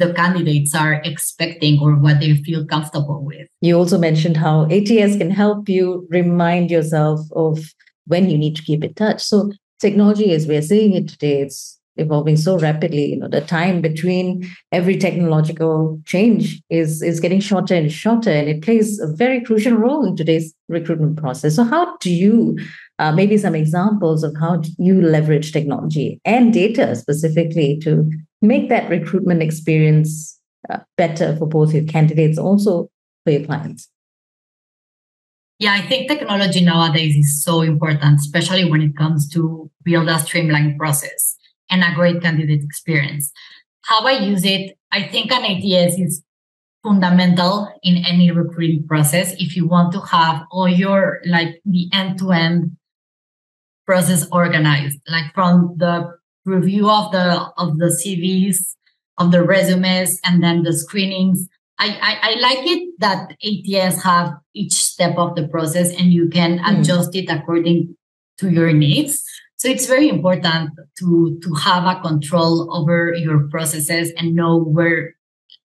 the 0.00 0.12
candidates 0.14 0.74
are 0.74 0.94
expecting 1.04 1.78
or 1.80 1.94
what 1.94 2.18
they 2.20 2.34
feel 2.42 2.66
comfortable 2.66 3.22
with. 3.24 3.46
You 3.60 3.76
also 3.76 3.98
mentioned 3.98 4.36
how 4.36 4.64
ATS 4.64 5.16
can 5.18 5.30
help 5.30 5.68
you 5.68 6.06
remind 6.10 6.70
yourself 6.70 7.20
of 7.36 7.72
when 8.06 8.28
you 8.28 8.36
need 8.36 8.56
to 8.56 8.62
keep 8.62 8.82
in 8.82 8.94
touch. 8.94 9.22
So 9.22 9.52
technology, 9.78 10.32
as 10.32 10.46
we're 10.46 10.62
seeing 10.62 10.94
it 10.94 11.08
today, 11.08 11.42
it's 11.42 11.78
evolving 11.96 12.36
so 12.36 12.58
rapidly. 12.58 13.04
You 13.06 13.18
know, 13.18 13.28
the 13.28 13.42
time 13.42 13.80
between 13.82 14.48
every 14.72 14.96
technological 14.96 16.00
change 16.06 16.60
is 16.70 17.02
is 17.02 17.20
getting 17.20 17.40
shorter 17.40 17.74
and 17.74 17.92
shorter, 17.92 18.30
and 18.30 18.48
it 18.48 18.62
plays 18.62 18.98
a 18.98 19.06
very 19.06 19.44
crucial 19.44 19.74
role 19.74 20.06
in 20.06 20.16
today's 20.16 20.54
recruitment 20.68 21.18
process. 21.18 21.56
So, 21.56 21.64
how 21.64 21.96
do 21.98 22.10
you 22.10 22.58
uh, 22.98 23.12
maybe 23.12 23.38
some 23.38 23.54
examples 23.54 24.22
of 24.22 24.36
how 24.38 24.62
you 24.78 25.00
leverage 25.00 25.52
technology 25.52 26.20
and 26.24 26.52
data 26.52 26.94
specifically 26.96 27.78
to 27.82 28.10
make 28.42 28.68
that 28.68 28.88
recruitment 28.90 29.42
experience 29.42 30.38
uh, 30.68 30.78
better 30.96 31.36
for 31.36 31.46
both 31.46 31.72
your 31.72 31.84
candidates, 31.84 32.38
also 32.38 32.90
for 33.24 33.32
your 33.32 33.44
clients? 33.44 33.88
Yeah, 35.58 35.74
I 35.74 35.86
think 35.86 36.08
technology 36.08 36.64
nowadays 36.64 37.14
is 37.16 37.44
so 37.44 37.60
important, 37.60 38.18
especially 38.20 38.70
when 38.70 38.80
it 38.80 38.96
comes 38.96 39.28
to 39.30 39.70
build 39.84 40.08
a 40.08 40.18
streamlined 40.18 40.78
process 40.78 41.36
and 41.68 41.84
a 41.84 41.94
great 41.94 42.22
candidate 42.22 42.64
experience. 42.64 43.30
How 43.82 44.06
I 44.06 44.12
use 44.12 44.44
it, 44.44 44.78
I 44.90 45.02
think 45.02 45.30
an 45.30 45.44
ATS 45.44 45.98
is 45.98 46.22
fundamental 46.82 47.68
in 47.82 48.04
any 48.06 48.30
recruiting 48.30 48.86
process 48.86 49.34
if 49.38 49.54
you 49.54 49.66
want 49.66 49.92
to 49.92 50.00
have 50.00 50.44
all 50.50 50.66
your 50.68 51.20
like 51.26 51.60
the 51.66 51.90
end-to-end 51.92 52.76
process 53.86 54.26
organized 54.32 54.98
like 55.08 55.34
from 55.34 55.74
the 55.76 56.10
review 56.44 56.90
of 56.90 57.12
the 57.12 57.50
of 57.58 57.78
the 57.78 57.86
cvs 58.02 58.74
of 59.18 59.30
the 59.30 59.42
resumes 59.42 60.18
and 60.24 60.42
then 60.42 60.62
the 60.62 60.72
screenings 60.72 61.48
I, 61.78 61.98
I, 62.02 62.30
I 62.30 62.40
like 62.40 62.66
it 62.66 62.94
that 62.98 63.32
ats 63.42 64.02
have 64.02 64.34
each 64.54 64.72
step 64.72 65.16
of 65.16 65.34
the 65.34 65.48
process 65.48 65.90
and 65.90 66.12
you 66.12 66.28
can 66.28 66.58
mm. 66.58 66.80
adjust 66.80 67.14
it 67.14 67.30
according 67.30 67.96
to 68.38 68.50
your 68.50 68.72
needs 68.72 69.22
so 69.56 69.68
it's 69.68 69.86
very 69.86 70.08
important 70.08 70.70
to 70.98 71.38
to 71.42 71.54
have 71.54 71.84
a 71.84 72.00
control 72.00 72.74
over 72.74 73.12
your 73.14 73.48
processes 73.48 74.12
and 74.16 74.34
know 74.34 74.56
where 74.58 75.14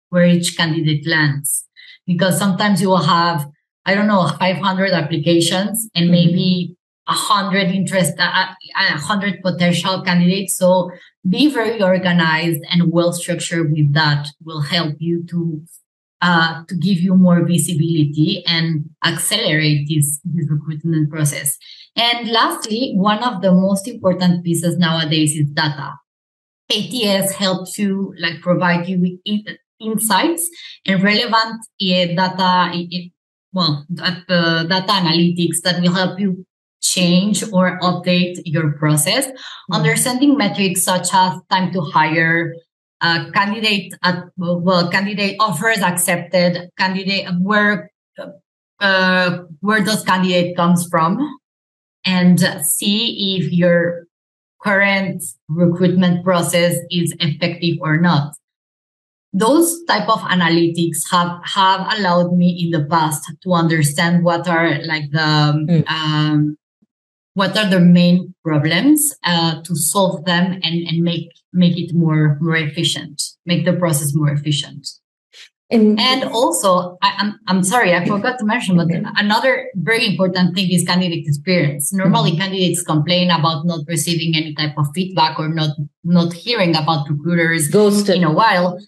where 0.10 0.26
each 0.26 0.58
candidate 0.58 1.08
lands 1.08 1.66
because 2.06 2.38
sometimes 2.38 2.82
you 2.82 2.90
will 2.90 3.04
have 3.04 3.48
I 3.86 3.94
don't 3.94 4.08
know 4.08 4.28
500 4.28 4.92
applications 4.92 5.90
and 5.96 6.06
mm-hmm. 6.06 6.12
maybe 6.12 6.76
a 7.08 7.14
hundred 7.14 7.70
interest 7.70 8.14
a 8.18 8.56
hundred 8.98 9.42
potential 9.42 10.02
candidates. 10.02 10.58
So 10.58 10.92
be 11.28 11.52
very 11.52 11.82
organized 11.82 12.62
and 12.72 12.92
well 12.92 13.14
structured 13.14 13.72
with 13.72 13.94
that 13.94 14.28
will 14.44 14.62
help 14.62 14.96
you 15.00 15.24
to 15.28 15.62
uh, 16.22 16.64
to 16.68 16.76
give 16.76 16.98
you 17.00 17.14
more 17.16 17.46
visibility 17.46 18.44
and 18.48 18.90
accelerate 19.04 19.88
this, 19.88 20.20
this 20.24 20.50
recruitment 20.50 21.12
process. 21.12 21.58
And 21.96 22.30
lastly, 22.30 22.94
one 22.96 23.24
of 23.24 23.42
the 23.42 23.52
most 23.52 23.88
important 23.88 24.44
pieces 24.44 24.78
nowadays 24.78 25.36
is 25.36 25.52
data. 25.52 25.94
ATS 26.72 27.34
helps 27.34 27.78
you 27.78 28.14
like 28.20 28.42
provide 28.42 28.88
you 28.88 29.00
with 29.00 29.56
insights 29.80 30.50
and 30.86 31.04
relevant 31.04 31.62
uh, 31.80 32.06
data, 32.16 32.72
well, 33.54 33.86
uh, 34.02 34.64
data 34.64 34.92
analytics 34.92 35.62
that 35.64 35.80
will 35.82 35.94
help 35.94 36.20
you 36.20 36.46
change 36.86 37.44
or 37.52 37.80
update 37.80 38.42
your 38.46 38.74
process. 38.74 39.28
Mm-hmm. 39.28 39.74
Understanding 39.74 40.38
metrics 40.38 40.84
such 40.84 41.08
as 41.14 41.40
time 41.50 41.72
to 41.74 41.82
hire, 41.82 42.54
uh, 43.02 43.32
candidate 43.32 43.94
at 44.04 44.24
well, 44.38 44.90
candidate 44.90 45.36
offers 45.40 45.80
accepted, 45.80 46.70
candidate 46.78 47.28
where 47.42 47.92
uh, 48.80 49.40
where 49.62 49.84
does 49.84 50.04
candidate 50.04 50.56
comes 50.56 50.88
from, 50.90 51.18
and 52.06 52.40
see 52.64 53.38
if 53.38 53.52
your 53.52 54.06
current 54.62 55.24
recruitment 55.48 56.24
process 56.24 56.76
is 56.90 57.14
effective 57.20 57.78
or 57.82 57.98
not. 57.98 58.34
Those 59.34 59.84
type 59.84 60.08
of 60.08 60.20
analytics 60.22 61.10
have 61.12 61.40
have 61.44 61.82
allowed 61.98 62.34
me 62.34 62.64
in 62.64 62.72
the 62.72 62.88
past 62.90 63.30
to 63.44 63.54
understand 63.54 64.24
what 64.24 64.48
are 64.48 64.82
like 64.84 65.12
the 65.12 65.54
mm. 65.68 65.88
um, 65.90 66.58
what 67.36 67.56
are 67.58 67.70
the 67.70 67.80
main 67.80 68.34
problems 68.44 69.14
uh, 69.24 69.62
to 69.62 69.76
solve 69.76 70.26
them 70.26 70.54
and, 70.64 70.88
and 70.88 71.04
make 71.04 71.30
make 71.54 71.78
it 71.78 71.94
more 71.94 72.38
more 72.42 72.58
efficient 72.58 73.22
make 73.46 73.66
the 73.66 73.74
process 73.74 74.14
more 74.16 74.30
efficient. 74.30 74.88
And, 75.72 76.00
and 76.00 76.24
also 76.26 76.98
I, 77.02 77.10
am 77.18 77.40
I'm, 77.48 77.58
I'm 77.58 77.64
sorry 77.64 77.96
i 77.96 78.06
forgot 78.06 78.38
to 78.38 78.46
mention 78.46 78.78
but 78.78 78.88
another 79.18 79.68
very 79.76 80.06
important 80.06 80.56
thing 80.56 80.72
is 80.72 80.84
candidate 80.86 81.26
experience. 81.28 81.92
Normally 81.92 82.32
mm-hmm. 82.32 82.42
candidates 82.42 82.84
complain 82.84 83.32
about 83.32 83.66
not 83.66 83.80
receiving 83.88 84.36
any 84.36 84.54
type 84.54 84.78
of 84.78 84.88
feedback 84.94 85.40
or 85.40 85.50
not 85.50 85.72
not 86.04 86.34
hearing 86.34 86.76
about 86.76 87.10
recruiters 87.10 87.68
ghosted. 87.70 88.16
in 88.16 88.24
a 88.24 88.32
while. 88.32 88.80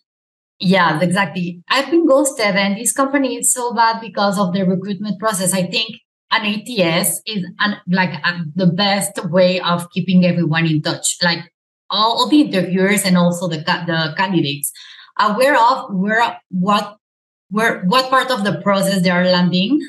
Yeah 0.60 1.02
exactly. 1.02 1.64
I've 1.68 1.90
been 1.90 2.08
ghosted 2.08 2.56
and 2.56 2.78
this 2.78 2.94
company 2.94 3.38
is 3.38 3.52
so 3.52 3.74
bad 3.74 4.00
because 4.00 4.40
of 4.40 4.54
the 4.54 4.64
recruitment 4.64 5.20
process. 5.20 5.54
I 5.54 5.64
think 5.64 5.98
an 6.32 6.46
ATS 6.46 7.22
is 7.26 7.46
an, 7.60 7.78
like 7.88 8.14
the 8.56 8.68
best 8.68 9.24
way 9.30 9.60
of 9.62 9.90
keeping 9.92 10.26
everyone 10.26 10.66
in 10.66 10.82
touch. 10.82 11.18
Like 11.24 11.40
all, 11.90 12.20
all 12.20 12.30
the 12.30 12.42
interviewers 12.42 13.06
and 13.06 13.18
also 13.18 13.48
the 13.48 13.58
the 13.58 14.14
candidates 14.18 14.72
aware 15.20 15.56
of 15.56 15.94
where 15.94 16.40
what 16.50 16.98
where 17.50 17.84
what 17.86 18.10
part 18.10 18.30
of 18.30 18.44
the 18.44 18.62
process 18.62 19.02
they 19.04 19.10
are 19.10 19.26
landing 19.26 19.80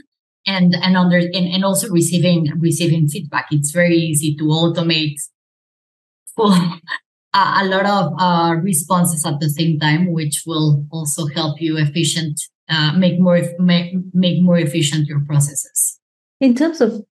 and 0.46 0.74
and 0.74 0.96
under 0.96 1.18
and, 1.18 1.34
and 1.34 1.64
also 1.64 1.88
receiving 1.90 2.48
receiving 2.58 3.08
feedback. 3.08 3.46
It's 3.50 3.70
very 3.70 3.96
easy 3.96 4.36
to 4.36 4.44
automate 4.44 5.16
a, 6.38 6.80
a 7.34 7.64
lot 7.66 7.86
of 7.86 8.12
uh, 8.18 8.54
responses 8.62 9.26
at 9.26 9.40
the 9.40 9.48
same 9.48 9.78
time, 9.78 10.12
which 10.12 10.42
will 10.46 10.86
also 10.90 11.26
help 11.26 11.60
you 11.60 11.76
efficient 11.76 12.40
uh, 12.68 12.92
make 12.96 13.18
more 13.18 13.42
make, 13.58 13.94
make 14.14 14.42
more 14.42 14.58
efficient 14.58 15.06
your 15.06 15.20
processes. 15.26 15.97
In 16.40 16.54
terms 16.54 16.80
of 16.80 17.04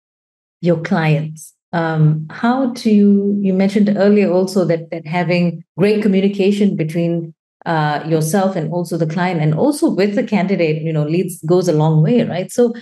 your 0.62 0.80
clients, 0.82 1.54
um, 1.74 2.28
how 2.30 2.68
do 2.68 2.90
you, 2.90 3.38
you 3.42 3.54
mentioned 3.54 3.94
earlier 3.98 4.32
also 4.32 4.66
that, 4.66 4.90
that 4.92 5.06
having 5.06 5.64
great 5.78 6.02
communication 6.02 6.76
between 6.76 7.34
uh, 7.66 8.04
yourself 8.08 8.56
and 8.56 8.72
also 8.72 8.98
the 8.98 9.06
client 9.06 9.42
and 9.42 9.54
also 9.54 9.90
with 9.90 10.16
the 10.16 10.24
candidate, 10.24 10.82
you 10.82 10.94
know, 10.94 11.04
leads 11.04 11.42
goes 11.44 11.68
a 11.68 11.74
long 11.74 12.02
way, 12.02 12.24
right? 12.24 12.52
So 12.52 12.74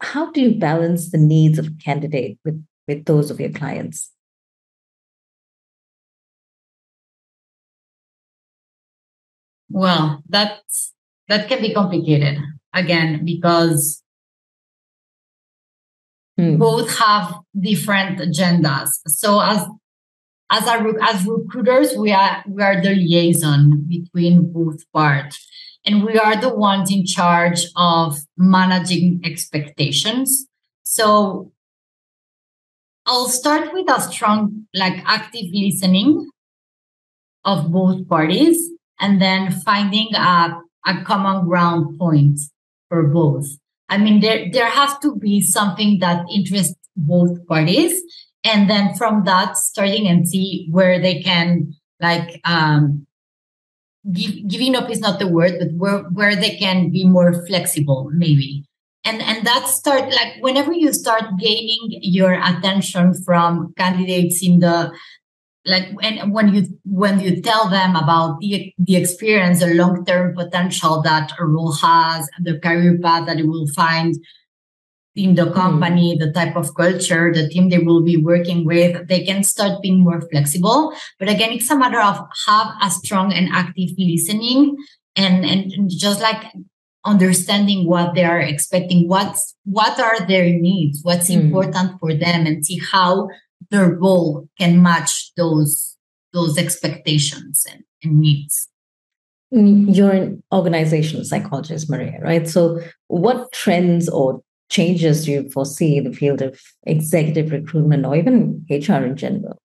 how 0.00 0.30
do 0.30 0.40
you 0.40 0.58
balance 0.58 1.10
the 1.10 1.18
needs 1.18 1.58
of 1.58 1.68
candidate 1.84 2.38
with, 2.44 2.64
with 2.86 3.04
those 3.06 3.30
of 3.30 3.40
your 3.40 3.50
clients? 3.50 4.10
Well, 9.68 10.22
that's 10.28 10.92
that 11.28 11.48
can 11.48 11.60
be 11.60 11.74
complicated 11.74 12.38
again 12.72 13.24
because 13.24 14.02
mm. 16.38 16.58
both 16.58 16.96
have 16.98 17.40
different 17.58 18.18
agendas. 18.18 18.90
So 19.06 19.40
as 19.40 19.66
as 20.48 20.64
a, 20.68 20.92
as 21.02 21.26
recruiters, 21.26 21.96
we 21.96 22.12
are 22.12 22.44
we 22.48 22.62
are 22.62 22.80
the 22.80 22.90
liaison 22.90 23.84
between 23.88 24.52
both 24.52 24.80
parts, 24.92 25.44
and 25.84 26.04
we 26.04 26.18
are 26.18 26.36
the 26.36 26.54
ones 26.54 26.90
in 26.92 27.04
charge 27.04 27.66
of 27.76 28.18
managing 28.36 29.20
expectations. 29.24 30.46
So 30.84 31.52
I'll 33.06 33.28
start 33.28 33.72
with 33.72 33.90
a 33.90 34.00
strong, 34.00 34.66
like 34.74 35.02
active 35.04 35.46
listening 35.52 36.30
of 37.44 37.72
both 37.72 38.08
parties, 38.08 38.70
and 39.00 39.20
then 39.20 39.50
finding 39.50 40.14
a 40.14 40.60
a 40.86 41.02
common 41.02 41.48
ground 41.48 41.98
point 41.98 42.38
for 42.88 43.02
both. 43.02 43.46
I 43.88 43.98
mean, 43.98 44.20
there, 44.20 44.46
there 44.52 44.68
has 44.68 44.98
to 44.98 45.16
be 45.16 45.40
something 45.40 45.98
that 46.00 46.24
interests 46.32 46.76
both 46.96 47.46
parties. 47.46 48.00
And 48.44 48.68
then 48.70 48.94
from 48.94 49.24
that, 49.24 49.56
starting 49.56 50.06
and 50.08 50.28
see 50.28 50.68
where 50.70 51.00
they 51.00 51.22
can 51.22 51.74
like, 52.00 52.40
um, 52.44 53.06
give, 54.12 54.48
giving 54.48 54.76
up 54.76 54.90
is 54.90 55.00
not 55.00 55.18
the 55.18 55.28
word, 55.28 55.54
but 55.58 55.68
where, 55.76 55.98
where 56.10 56.36
they 56.36 56.56
can 56.56 56.90
be 56.90 57.04
more 57.04 57.46
flexible, 57.46 58.10
maybe. 58.12 58.64
And, 59.04 59.22
and 59.22 59.46
that 59.46 59.68
start 59.68 60.12
like 60.12 60.34
whenever 60.40 60.72
you 60.72 60.92
start 60.92 61.38
gaining 61.38 62.00
your 62.02 62.34
attention 62.34 63.14
from 63.24 63.72
candidates 63.76 64.44
in 64.44 64.58
the 64.58 64.92
like 65.66 65.88
and 66.00 66.32
when 66.32 66.54
you 66.54 66.66
when 66.84 67.20
you 67.20 67.42
tell 67.42 67.68
them 67.68 67.96
about 67.96 68.38
the 68.40 68.72
the 68.78 68.96
experience 68.96 69.60
the 69.60 69.74
long-term 69.74 70.34
potential 70.34 71.02
that 71.02 71.32
a 71.38 71.44
role 71.44 71.72
has 71.72 72.28
the 72.40 72.58
career 72.60 72.98
path 73.02 73.26
that 73.26 73.38
it 73.38 73.46
will 73.46 73.66
find 73.68 74.14
in 75.16 75.34
the 75.34 75.50
company 75.52 76.14
mm. 76.14 76.20
the 76.20 76.32
type 76.32 76.56
of 76.56 76.74
culture 76.74 77.32
the 77.32 77.48
team 77.48 77.68
they 77.68 77.78
will 77.78 78.02
be 78.02 78.16
working 78.16 78.64
with 78.64 79.08
they 79.08 79.24
can 79.24 79.42
start 79.42 79.82
being 79.82 80.00
more 80.00 80.20
flexible 80.30 80.92
but 81.18 81.28
again 81.28 81.50
it's 81.50 81.70
a 81.70 81.76
matter 81.76 82.00
of 82.00 82.18
have 82.46 82.68
a 82.82 82.90
strong 82.90 83.32
and 83.32 83.48
active 83.52 83.90
listening 83.98 84.76
and 85.16 85.44
and 85.44 85.90
just 85.90 86.20
like 86.20 86.44
understanding 87.04 87.86
what 87.86 88.14
they 88.14 88.24
are 88.24 88.40
expecting 88.40 89.08
what's 89.08 89.54
what 89.64 89.98
are 89.98 90.26
their 90.26 90.46
needs 90.46 91.00
what's 91.02 91.30
mm. 91.30 91.40
important 91.40 91.98
for 91.98 92.14
them 92.14 92.46
and 92.46 92.64
see 92.64 92.78
how 92.78 93.28
their 93.70 93.90
role 93.94 94.48
can 94.58 94.82
match 94.82 95.32
those 95.36 95.96
those 96.32 96.58
expectations 96.58 97.64
and, 97.70 97.82
and 98.02 98.20
needs. 98.20 98.68
You're 99.50 100.10
an 100.10 100.42
organizational 100.52 101.24
psychologist 101.24 101.88
maria 101.88 102.18
right? 102.20 102.48
So 102.48 102.80
what 103.06 103.52
trends 103.52 104.08
or 104.08 104.42
changes 104.68 105.24
do 105.24 105.30
you 105.30 105.50
foresee 105.50 105.96
in 105.96 106.04
the 106.04 106.12
field 106.12 106.42
of 106.42 106.60
executive 106.84 107.52
recruitment 107.52 108.04
or 108.04 108.16
even 108.16 108.66
hr 108.68 109.04
in 109.04 109.16
general? 109.16 109.58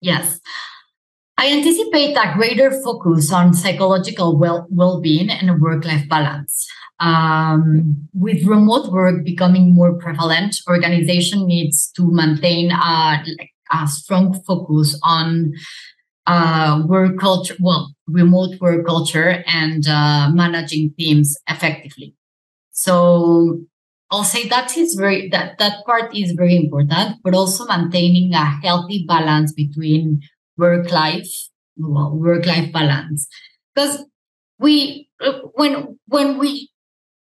Yes 0.00 0.40
I 1.46 1.50
anticipate 1.50 2.16
a 2.16 2.34
greater 2.34 2.72
focus 2.82 3.32
on 3.32 3.54
psychological 3.54 4.36
well 4.36 4.66
well-being 4.68 5.30
and 5.30 5.60
work-life 5.60 6.08
balance. 6.08 6.66
Um, 6.98 8.08
with 8.12 8.44
remote 8.44 8.90
work 8.90 9.24
becoming 9.24 9.72
more 9.72 9.94
prevalent, 9.94 10.56
organization 10.68 11.46
needs 11.46 11.92
to 11.92 12.02
maintain 12.10 12.72
a, 12.72 13.22
a 13.70 13.86
strong 13.86 14.34
focus 14.42 14.98
on 15.04 15.52
uh, 16.26 16.82
work 16.84 17.16
culture, 17.16 17.54
well, 17.60 17.94
remote 18.08 18.60
work 18.60 18.84
culture 18.84 19.44
and 19.46 19.86
uh, 19.86 20.28
managing 20.32 20.94
teams 20.98 21.36
effectively. 21.48 22.16
So 22.72 23.60
I'll 24.10 24.24
say 24.24 24.48
that 24.48 24.76
is 24.76 24.94
very 24.94 25.28
that 25.28 25.58
that 25.58 25.84
part 25.86 26.12
is 26.12 26.32
very 26.32 26.56
important, 26.56 27.22
but 27.22 27.34
also 27.34 27.66
maintaining 27.66 28.34
a 28.34 28.46
healthy 28.62 29.04
balance 29.06 29.52
between 29.52 30.22
work 30.56 30.90
life 30.90 31.28
well, 31.76 32.16
work 32.16 32.46
life 32.46 32.72
balance 32.72 33.28
because 33.74 34.04
we 34.58 35.08
when 35.54 35.98
when 36.06 36.38
we 36.38 36.70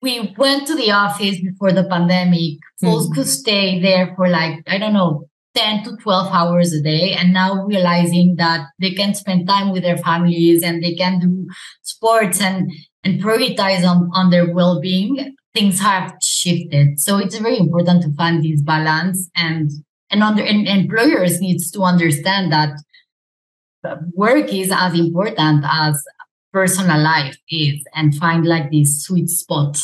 we 0.01 0.33
went 0.37 0.65
to 0.67 0.75
the 0.75 0.91
office 0.91 1.39
before 1.41 1.71
the 1.71 1.83
pandemic 1.83 2.57
folks 2.81 3.05
mm-hmm. 3.05 3.13
could 3.13 3.27
stay 3.27 3.79
there 3.81 4.13
for 4.15 4.27
like 4.27 4.63
i 4.67 4.77
don't 4.77 4.93
know 4.93 5.25
10 5.55 5.83
to 5.83 5.97
12 5.97 6.31
hours 6.31 6.73
a 6.73 6.81
day 6.81 7.13
and 7.13 7.33
now 7.33 7.65
realizing 7.65 8.35
that 8.37 8.67
they 8.79 8.91
can 8.91 9.15
spend 9.15 9.47
time 9.47 9.71
with 9.71 9.81
their 9.81 9.97
families 9.97 10.63
and 10.63 10.83
they 10.83 10.95
can 10.95 11.19
do 11.19 11.47
sports 11.81 12.39
and 12.39 12.71
and 13.03 13.21
prioritize 13.21 13.83
on, 13.83 14.09
on 14.13 14.29
their 14.29 14.53
well-being 14.53 15.35
things 15.53 15.79
have 15.79 16.13
shifted 16.21 16.99
so 16.99 17.17
it's 17.17 17.37
very 17.37 17.57
important 17.57 18.01
to 18.01 18.13
find 18.13 18.43
this 18.43 18.61
balance 18.61 19.29
and 19.35 19.71
and 20.11 20.23
under 20.23 20.43
and 20.43 20.67
employers 20.67 21.41
needs 21.41 21.71
to 21.71 21.81
understand 21.81 22.51
that 22.51 22.69
work 24.13 24.53
is 24.53 24.71
as 24.73 24.97
important 24.97 25.63
as 25.65 26.03
personal 26.51 26.99
life 26.99 27.37
is 27.49 27.83
and 27.95 28.15
find 28.15 28.45
like 28.45 28.71
this 28.71 29.03
sweet 29.03 29.29
spot 29.29 29.79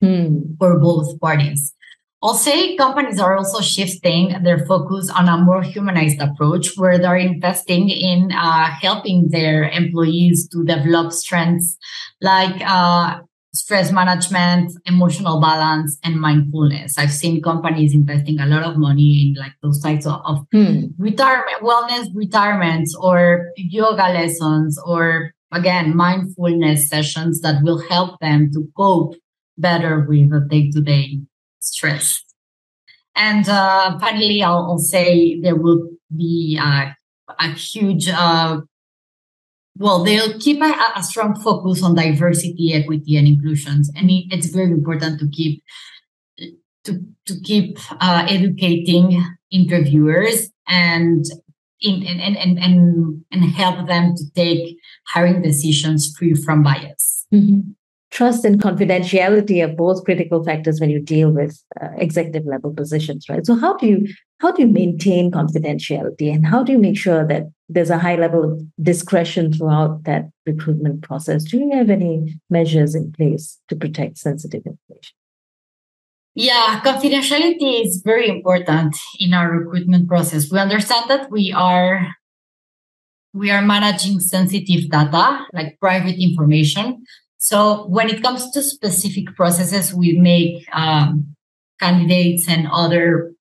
hmm. 0.00 0.40
for 0.58 0.78
both 0.78 1.18
parties. 1.20 1.74
I'll 2.20 2.34
say 2.34 2.74
companies 2.76 3.20
are 3.20 3.36
also 3.36 3.60
shifting 3.60 4.42
their 4.42 4.66
focus 4.66 5.08
on 5.08 5.28
a 5.28 5.38
more 5.38 5.62
humanized 5.62 6.20
approach 6.20 6.76
where 6.76 6.98
they're 6.98 7.16
investing 7.16 7.90
in 7.90 8.32
uh, 8.32 8.70
helping 8.70 9.28
their 9.28 9.68
employees 9.68 10.48
to 10.48 10.64
develop 10.64 11.12
strengths 11.12 11.78
like 12.20 12.60
uh, 12.66 13.20
stress 13.58 13.90
management, 13.90 14.72
emotional 14.86 15.40
balance, 15.40 15.98
and 16.04 16.20
mindfulness. 16.20 16.96
I've 16.96 17.10
seen 17.10 17.42
companies 17.42 17.92
investing 17.92 18.38
a 18.38 18.46
lot 18.46 18.62
of 18.62 18.78
money 18.78 19.26
in 19.26 19.34
like 19.34 19.52
those 19.62 19.82
types 19.82 20.06
of, 20.06 20.20
of 20.24 20.46
hmm. 20.52 20.86
retirement, 20.96 21.60
wellness 21.60 22.06
retirements, 22.14 22.94
or 22.94 23.50
yoga 23.56 24.12
lessons, 24.12 24.78
or 24.86 25.32
again, 25.50 25.96
mindfulness 25.96 26.88
sessions 26.88 27.40
that 27.40 27.62
will 27.64 27.82
help 27.88 28.20
them 28.20 28.50
to 28.52 28.68
cope 28.76 29.16
better 29.56 30.06
with 30.08 30.30
the 30.30 30.40
day 30.48 30.70
to 30.70 30.80
day 30.80 31.18
stress. 31.58 32.22
And 33.16 33.48
uh, 33.48 33.98
finally, 33.98 34.40
I'll, 34.40 34.66
I'll, 34.70 34.78
say 34.78 35.40
there 35.40 35.56
will 35.56 35.88
be 36.16 36.56
uh, 36.62 36.90
a 37.40 37.48
huge 37.48 38.08
uh, 38.08 38.60
well, 39.78 40.02
they'll 40.02 40.38
keep 40.38 40.60
a, 40.60 40.74
a, 40.96 41.02
strong 41.02 41.40
focus 41.40 41.82
on 41.82 41.94
diversity, 41.94 42.74
equity, 42.74 43.16
and 43.16 43.28
inclusions, 43.28 43.90
and 43.94 44.10
it's 44.10 44.48
very 44.48 44.72
important 44.72 45.20
to 45.20 45.28
keep 45.28 45.62
to 46.84 47.00
to 47.26 47.40
keep 47.42 47.78
uh, 48.00 48.26
educating 48.28 49.22
interviewers 49.50 50.50
and 50.66 51.24
in, 51.80 52.02
and, 52.04 52.36
and 52.36 52.58
and 52.58 53.24
and 53.30 53.44
help 53.44 53.86
them 53.86 54.14
to 54.16 54.24
take 54.34 54.76
hiring 55.06 55.42
decisions 55.42 56.12
free 56.18 56.34
from 56.34 56.62
bias. 56.62 57.26
Mm-hmm 57.32 57.72
trust 58.10 58.44
and 58.44 58.60
confidentiality 58.60 59.62
are 59.62 59.74
both 59.74 60.04
critical 60.04 60.42
factors 60.42 60.80
when 60.80 60.90
you 60.90 61.00
deal 61.00 61.30
with 61.30 61.62
uh, 61.80 61.88
executive 61.96 62.46
level 62.46 62.72
positions 62.72 63.26
right? 63.28 63.44
So 63.44 63.54
how 63.54 63.76
do 63.76 63.86
you 63.86 64.08
how 64.40 64.52
do 64.52 64.62
you 64.62 64.68
maintain 64.68 65.30
confidentiality 65.30 66.32
and 66.32 66.46
how 66.46 66.62
do 66.62 66.72
you 66.72 66.78
make 66.78 66.96
sure 66.96 67.26
that 67.26 67.44
there's 67.68 67.90
a 67.90 67.98
high 67.98 68.16
level 68.16 68.44
of 68.44 68.62
discretion 68.82 69.52
throughout 69.52 70.04
that 70.04 70.30
recruitment 70.46 71.02
process? 71.02 71.44
Do 71.44 71.58
you 71.58 71.70
have 71.72 71.90
any 71.90 72.40
measures 72.48 72.94
in 72.94 73.12
place 73.12 73.58
to 73.68 73.76
protect 73.76 74.18
sensitive 74.18 74.62
information? 74.64 75.14
Yeah, 76.34 76.80
confidentiality 76.84 77.84
is 77.84 78.00
very 78.04 78.28
important 78.28 78.96
in 79.18 79.34
our 79.34 79.50
recruitment 79.50 80.06
process. 80.06 80.50
We 80.52 80.60
understand 80.60 81.06
that 81.08 81.30
we 81.32 81.52
are 81.52 82.14
we 83.34 83.50
are 83.50 83.60
managing 83.60 84.20
sensitive 84.20 84.88
data 84.88 85.46
like 85.52 85.78
private 85.80 86.16
information 86.18 87.04
so 87.38 87.86
when 87.86 88.10
it 88.10 88.22
comes 88.22 88.50
to 88.50 88.62
specific 88.62 89.34
processes, 89.36 89.94
we 89.94 90.18
make 90.18 90.66
um, 90.72 91.34
candidates 91.80 92.48
and 92.48 92.68
other 92.70 93.32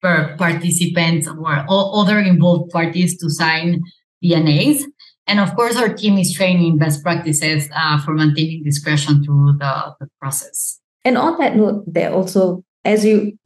participants 0.00 1.26
or 1.26 1.64
other 1.68 2.20
involved 2.20 2.70
parties 2.70 3.18
to 3.18 3.28
sign 3.28 3.82
DNAs. 4.24 4.84
And 5.26 5.40
of 5.40 5.56
course, 5.56 5.76
our 5.76 5.92
team 5.92 6.16
is 6.16 6.32
training 6.32 6.78
best 6.78 7.02
practices 7.02 7.68
uh, 7.74 8.00
for 8.02 8.14
maintaining 8.14 8.62
discretion 8.62 9.24
through 9.24 9.56
the, 9.58 9.94
the 9.98 10.08
process. 10.20 10.80
And 11.04 11.18
on 11.18 11.38
that 11.38 11.56
note, 11.56 11.82
there 11.88 12.12
also, 12.12 12.64
as 12.84 13.04
you 13.04 13.36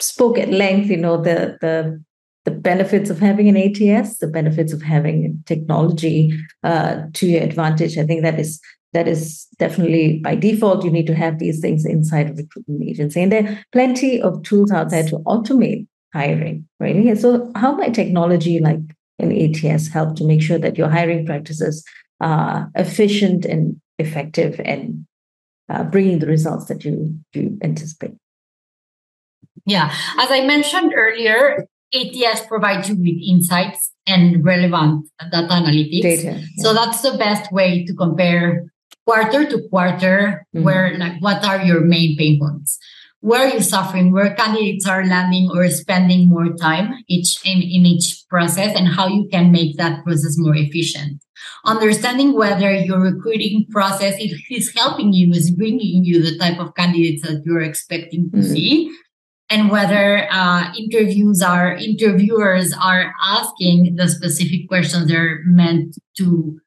spoke 0.00 0.38
at 0.38 0.48
length, 0.50 0.90
you 0.90 0.96
know, 0.96 1.22
the 1.22 1.56
the 1.60 2.02
the 2.44 2.50
benefits 2.50 3.08
of 3.10 3.18
having 3.18 3.48
an 3.48 3.56
ATS, 3.56 4.18
the 4.18 4.26
benefits 4.26 4.72
of 4.72 4.82
having 4.82 5.42
technology 5.46 6.32
uh, 6.64 7.02
to 7.14 7.26
your 7.26 7.42
advantage. 7.42 7.98
I 7.98 8.04
think 8.04 8.22
that 8.22 8.38
is 8.38 8.60
that 8.92 9.08
is 9.08 9.46
definitely 9.58 10.18
by 10.18 10.34
default. 10.34 10.84
You 10.84 10.90
need 10.90 11.06
to 11.06 11.14
have 11.14 11.38
these 11.38 11.60
things 11.60 11.84
inside 11.84 12.30
a 12.30 12.34
recruitment 12.34 12.82
agency, 12.82 13.22
and 13.22 13.32
there 13.32 13.48
are 13.48 13.58
plenty 13.72 14.20
of 14.20 14.42
tools 14.42 14.70
out 14.70 14.90
there 14.90 15.04
to 15.04 15.18
automate 15.20 15.86
hiring. 16.12 16.66
And 16.80 17.18
so, 17.18 17.50
how 17.54 17.74
might 17.76 17.94
technology 17.94 18.58
like 18.58 18.80
an 19.18 19.32
ATS 19.32 19.88
help 19.88 20.16
to 20.16 20.24
make 20.24 20.42
sure 20.42 20.58
that 20.58 20.76
your 20.76 20.88
hiring 20.88 21.24
practices 21.24 21.84
are 22.20 22.70
efficient 22.74 23.44
and 23.44 23.80
effective 23.98 24.60
and 24.64 25.06
uh, 25.68 25.84
bringing 25.84 26.18
the 26.18 26.26
results 26.26 26.66
that 26.66 26.84
you 26.84 27.18
you 27.32 27.58
anticipate? 27.62 28.14
Yeah, 29.64 29.94
as 30.18 30.30
I 30.30 30.44
mentioned 30.44 30.92
earlier, 30.94 31.68
ATS 31.94 32.46
provides 32.46 32.88
you 32.88 32.96
with 32.96 33.20
insights 33.26 33.92
and 34.06 34.44
relevant 34.44 35.08
data 35.30 35.48
analytics. 35.48 36.02
Data, 36.02 36.22
yeah. 36.22 36.40
So 36.58 36.74
that's 36.74 37.02
the 37.02 37.16
best 37.18 37.52
way 37.52 37.84
to 37.84 37.94
compare 37.94 38.66
quarter 39.06 39.48
to 39.48 39.68
quarter, 39.68 40.46
mm-hmm. 40.54 40.64
where 40.64 40.96
like 40.98 41.20
what 41.20 41.44
are 41.44 41.62
your 41.62 41.80
main 41.80 42.16
pain 42.16 42.38
points? 42.40 42.78
Where 43.20 43.46
are 43.46 43.54
you 43.54 43.60
suffering? 43.60 44.12
Where 44.12 44.34
candidates 44.34 44.86
are 44.86 45.04
landing 45.04 45.48
or 45.54 45.68
spending 45.70 46.28
more 46.28 46.52
time 46.54 46.92
each 47.06 47.38
in, 47.44 47.58
in 47.62 47.86
each 47.86 48.24
process 48.28 48.76
and 48.76 48.88
how 48.88 49.06
you 49.06 49.28
can 49.30 49.52
make 49.52 49.76
that 49.76 50.02
process 50.04 50.34
more 50.38 50.56
efficient. 50.56 51.22
Understanding 51.64 52.34
whether 52.34 52.72
your 52.72 53.00
recruiting 53.00 53.66
process 53.70 54.16
is 54.18 54.72
helping 54.74 55.12
you, 55.12 55.30
is 55.32 55.52
bringing 55.52 56.04
you 56.04 56.20
the 56.22 56.36
type 56.36 56.58
of 56.58 56.74
candidates 56.74 57.22
that 57.22 57.42
you're 57.44 57.60
expecting 57.60 58.30
to 58.30 58.38
mm-hmm. 58.38 58.52
see 58.52 58.92
and 59.52 59.70
whether 59.70 60.26
uh, 60.30 60.72
interviews 60.78 61.42
are 61.42 61.74
interviewers 61.74 62.72
are 62.82 63.12
asking 63.22 63.96
the 63.96 64.08
specific 64.08 64.66
questions 64.66 65.08
they're 65.08 65.40
meant 65.44 65.98
to 66.16 66.58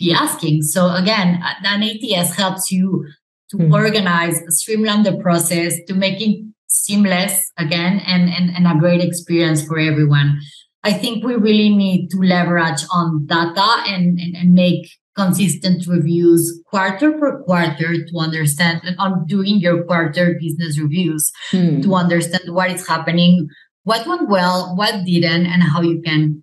be 0.00 0.12
asking. 0.12 0.62
So 0.62 0.92
again, 0.92 1.40
an 1.62 1.82
ATS 1.84 2.34
helps 2.34 2.72
you 2.72 3.06
to 3.50 3.56
mm-hmm. 3.56 3.72
organize, 3.72 4.42
streamline 4.48 5.04
the 5.04 5.16
process, 5.18 5.74
to 5.86 5.94
make 5.94 6.20
it 6.20 6.44
seamless 6.66 7.52
again, 7.56 8.02
and, 8.04 8.28
and 8.28 8.50
and 8.56 8.66
a 8.66 8.80
great 8.80 9.00
experience 9.00 9.64
for 9.64 9.78
everyone. 9.78 10.40
I 10.82 10.92
think 10.92 11.24
we 11.24 11.36
really 11.36 11.68
need 11.68 12.08
to 12.10 12.16
leverage 12.16 12.82
on 12.92 13.26
data 13.26 13.70
and, 13.86 14.18
and, 14.18 14.34
and 14.34 14.52
make 14.52 14.88
consistent 15.16 15.86
reviews 15.86 16.60
quarter 16.70 17.12
per 17.12 17.42
quarter 17.42 18.04
to 18.04 18.18
understand 18.18 18.80
and 18.84 18.96
on 18.98 19.26
doing 19.26 19.58
your 19.58 19.84
quarter 19.84 20.36
business 20.40 20.78
reviews 20.78 21.30
hmm. 21.50 21.80
to 21.82 21.94
understand 21.94 22.54
what 22.54 22.70
is 22.70 22.86
happening, 22.86 23.48
what 23.84 24.06
went 24.06 24.28
well, 24.28 24.74
what 24.76 25.04
didn't, 25.04 25.46
and 25.46 25.62
how 25.62 25.82
you 25.82 26.00
can 26.00 26.42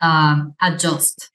um, 0.00 0.54
adjust. 0.62 1.30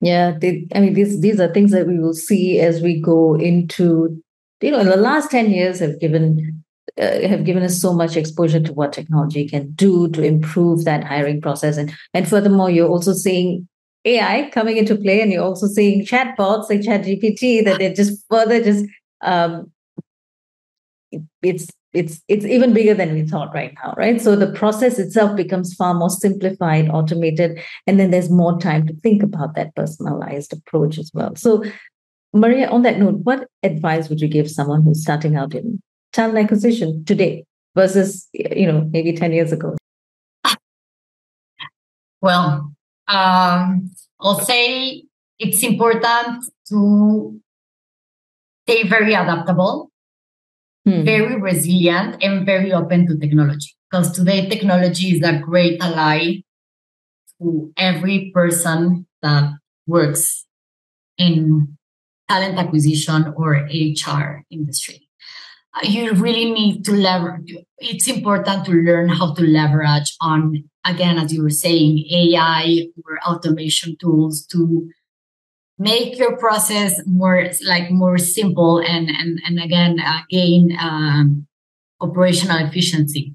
Yeah, 0.00 0.32
they, 0.36 0.66
I 0.74 0.80
mean 0.80 0.94
these 0.94 1.20
these 1.20 1.38
are 1.38 1.52
things 1.52 1.70
that 1.70 1.86
we 1.86 1.98
will 1.98 2.14
see 2.14 2.58
as 2.58 2.82
we 2.82 3.00
go 3.00 3.36
into 3.36 4.20
you 4.60 4.70
know 4.72 4.80
in 4.80 4.88
the 4.88 4.96
last 4.96 5.30
10 5.30 5.50
years 5.50 5.78
have 5.78 6.00
given 6.00 6.64
uh, 7.00 7.20
have 7.28 7.44
given 7.44 7.62
us 7.62 7.80
so 7.80 7.92
much 7.92 8.16
exposure 8.16 8.60
to 8.60 8.72
what 8.72 8.92
technology 8.92 9.48
can 9.48 9.70
do 9.72 10.08
to 10.10 10.22
improve 10.22 10.84
that 10.84 11.04
hiring 11.04 11.40
process 11.40 11.76
and 11.76 11.92
and 12.14 12.28
furthermore 12.28 12.68
you're 12.68 12.88
also 12.88 13.12
seeing 13.12 13.68
AI 14.04 14.50
coming 14.52 14.76
into 14.76 14.96
play, 14.96 15.20
and 15.20 15.30
you're 15.32 15.44
also 15.44 15.66
seeing 15.66 16.04
chatbots 16.04 16.68
like 16.68 16.80
ChatGPT 16.80 17.64
that 17.64 17.78
they're 17.78 17.94
just 17.94 18.24
further 18.28 18.62
just 18.62 18.84
um, 19.22 19.70
it's 21.42 21.68
it's 21.92 22.22
it's 22.28 22.44
even 22.44 22.72
bigger 22.72 22.94
than 22.94 23.12
we 23.12 23.26
thought 23.26 23.52
right 23.54 23.74
now, 23.82 23.94
right? 23.96 24.20
So 24.20 24.34
the 24.34 24.50
process 24.52 24.98
itself 24.98 25.36
becomes 25.36 25.74
far 25.74 25.94
more 25.94 26.10
simplified, 26.10 26.88
automated, 26.88 27.60
and 27.86 28.00
then 28.00 28.10
there's 28.10 28.30
more 28.30 28.58
time 28.58 28.86
to 28.86 28.94
think 28.94 29.22
about 29.22 29.54
that 29.56 29.74
personalized 29.74 30.52
approach 30.52 30.98
as 30.98 31.10
well. 31.12 31.36
So, 31.36 31.64
Maria, 32.32 32.68
on 32.70 32.82
that 32.82 32.98
note, 32.98 33.16
what 33.24 33.46
advice 33.62 34.08
would 34.08 34.20
you 34.20 34.28
give 34.28 34.50
someone 34.50 34.82
who's 34.82 35.02
starting 35.02 35.36
out 35.36 35.54
in 35.54 35.80
talent 36.12 36.38
acquisition 36.38 37.04
today 37.04 37.44
versus 37.74 38.26
you 38.32 38.66
know 38.66 38.88
maybe 38.90 39.12
10 39.12 39.32
years 39.32 39.52
ago? 39.52 39.76
Well, 42.22 42.72
um, 43.12 43.90
I'll 44.20 44.40
say 44.40 45.04
it's 45.38 45.62
important 45.62 46.44
to 46.68 47.40
stay 48.66 48.88
very 48.88 49.14
adaptable, 49.14 49.90
hmm. 50.84 51.04
very 51.04 51.36
resilient, 51.40 52.22
and 52.22 52.46
very 52.46 52.72
open 52.72 53.06
to 53.06 53.18
technology. 53.18 53.76
Because 53.90 54.12
today, 54.12 54.48
technology 54.48 55.08
is 55.08 55.22
a 55.22 55.38
great 55.38 55.82
ally 55.82 56.42
to 57.40 57.72
every 57.76 58.30
person 58.32 59.06
that 59.20 59.52
works 59.86 60.46
in 61.18 61.76
talent 62.28 62.58
acquisition 62.58 63.34
or 63.36 63.68
HR 63.70 64.42
industry. 64.50 65.01
You 65.82 66.12
really 66.12 66.52
need 66.52 66.84
to 66.84 66.92
leverage. 66.92 67.54
It's 67.78 68.06
important 68.06 68.66
to 68.66 68.72
learn 68.72 69.08
how 69.08 69.34
to 69.34 69.42
leverage 69.42 70.14
on 70.20 70.64
again, 70.84 71.18
as 71.18 71.32
you 71.32 71.42
were 71.42 71.50
saying, 71.50 72.04
AI 72.12 72.88
or 73.04 73.18
automation 73.26 73.96
tools 73.98 74.44
to 74.48 74.90
make 75.78 76.18
your 76.18 76.36
process 76.36 77.00
more 77.06 77.48
like 77.64 77.90
more 77.90 78.18
simple 78.18 78.78
and 78.78 79.08
and 79.08 79.40
and 79.46 79.58
again 79.58 79.98
uh, 79.98 80.20
gain 80.28 80.76
um, 80.78 81.46
operational 82.00 82.58
efficiency. 82.58 83.34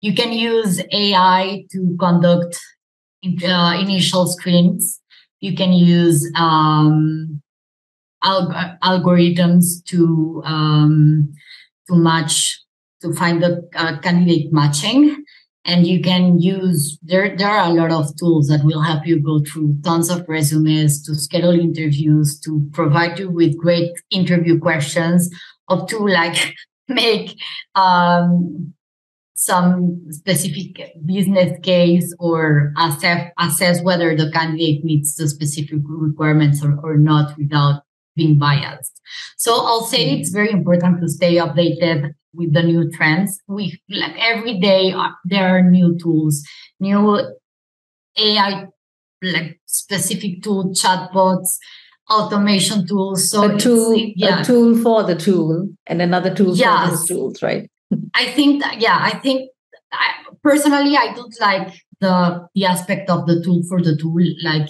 You 0.00 0.14
can 0.14 0.32
use 0.32 0.82
AI 0.92 1.64
to 1.72 1.96
conduct 1.98 2.58
uh, 3.44 3.76
initial 3.80 4.26
screens. 4.26 5.00
You 5.40 5.54
can 5.54 5.72
use 5.72 6.30
um, 6.36 7.40
alg- 8.24 8.78
algorithms 8.80 9.84
to 9.86 10.42
um, 10.44 11.32
to 11.88 11.96
match 11.96 12.60
to 13.02 13.12
find 13.12 13.42
the 13.42 13.68
uh, 13.74 13.98
candidate 14.00 14.52
matching. 14.52 15.24
And 15.64 15.86
you 15.86 16.00
can 16.00 16.38
use 16.38 16.96
there 17.02 17.36
there 17.36 17.50
are 17.50 17.68
a 17.68 17.74
lot 17.74 17.90
of 17.90 18.16
tools 18.16 18.46
that 18.48 18.64
will 18.64 18.82
help 18.82 19.04
you 19.04 19.20
go 19.20 19.40
through 19.40 19.78
tons 19.82 20.10
of 20.10 20.24
resumes 20.28 21.02
to 21.04 21.14
schedule 21.16 21.58
interviews 21.58 22.38
to 22.40 22.68
provide 22.72 23.18
you 23.18 23.30
with 23.30 23.58
great 23.58 23.90
interview 24.10 24.60
questions 24.60 25.28
up 25.68 25.88
to 25.88 25.98
like 25.98 26.54
make 26.88 27.36
um, 27.74 28.72
some 29.34 30.00
specific 30.10 30.92
business 31.04 31.58
case 31.62 32.14
or 32.18 32.72
assess 32.78 33.32
assess 33.38 33.82
whether 33.82 34.16
the 34.16 34.30
candidate 34.30 34.84
meets 34.84 35.16
the 35.16 35.28
specific 35.28 35.80
requirements 35.84 36.64
or, 36.64 36.78
or 36.82 36.96
not 36.96 37.36
without 37.36 37.82
being 38.16 38.38
biased. 38.38 39.00
So 39.36 39.54
I'll 39.54 39.84
say 39.84 40.10
it's 40.10 40.30
very 40.30 40.50
important 40.50 41.00
to 41.00 41.08
stay 41.08 41.34
updated 41.36 42.12
with 42.34 42.52
the 42.52 42.62
new 42.62 42.90
trends. 42.90 43.40
We 43.46 43.80
like 43.88 44.16
every 44.18 44.58
day 44.60 44.92
uh, 44.92 45.10
there 45.24 45.56
are 45.56 45.62
new 45.62 45.96
tools, 45.98 46.42
new 46.80 47.20
AI 48.18 48.66
like 49.22 49.60
specific 49.66 50.42
tool, 50.42 50.72
chatbots, 50.74 51.58
automation 52.10 52.86
tools. 52.86 53.30
So 53.30 53.54
a 53.54 53.58
tool, 53.58 53.94
yeah. 53.96 54.40
a 54.40 54.44
tool 54.44 54.76
for 54.78 55.02
the 55.02 55.16
tool, 55.16 55.68
and 55.86 56.02
another 56.02 56.34
tool 56.34 56.56
yes. 56.56 56.90
for 56.90 56.96
the 56.96 57.06
tools, 57.06 57.42
right? 57.42 57.70
I 58.14 58.26
think 58.32 58.62
that, 58.62 58.80
yeah, 58.80 58.98
I 59.00 59.18
think 59.18 59.50
I, 59.92 60.10
personally 60.42 60.96
I 60.96 61.12
don't 61.14 61.34
like 61.40 61.72
the 62.00 62.46
the 62.54 62.64
aspect 62.66 63.10
of 63.10 63.26
the 63.26 63.42
tool 63.42 63.62
for 63.68 63.80
the 63.80 63.96
tool. 63.96 64.22
Like 64.42 64.68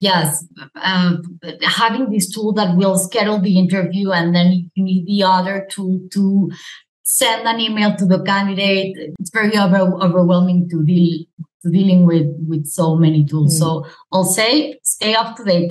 yes, 0.00 0.44
uh, 0.74 1.16
having 1.62 2.10
this 2.10 2.32
tool 2.32 2.52
that 2.54 2.76
will 2.76 2.98
schedule 2.98 3.40
the 3.40 3.58
interview 3.58 4.10
and 4.10 4.34
then 4.34 4.70
you 4.74 4.84
need 4.84 5.06
the 5.06 5.22
other 5.22 5.66
tool 5.70 6.00
to 6.12 6.50
send 7.02 7.46
an 7.46 7.60
email 7.60 7.94
to 7.96 8.06
the 8.06 8.22
candidate. 8.22 8.96
It's 9.18 9.30
very 9.30 9.56
over- 9.56 10.02
overwhelming 10.02 10.68
to 10.70 10.84
deal 10.84 11.26
to 11.62 11.70
dealing 11.70 12.06
with 12.06 12.26
with 12.48 12.66
so 12.66 12.96
many 12.96 13.24
tools. 13.24 13.54
Mm. 13.54 13.58
So 13.58 13.86
I'll 14.12 14.24
say 14.24 14.78
stay 14.82 15.14
up 15.14 15.36
to 15.36 15.44
date, 15.44 15.70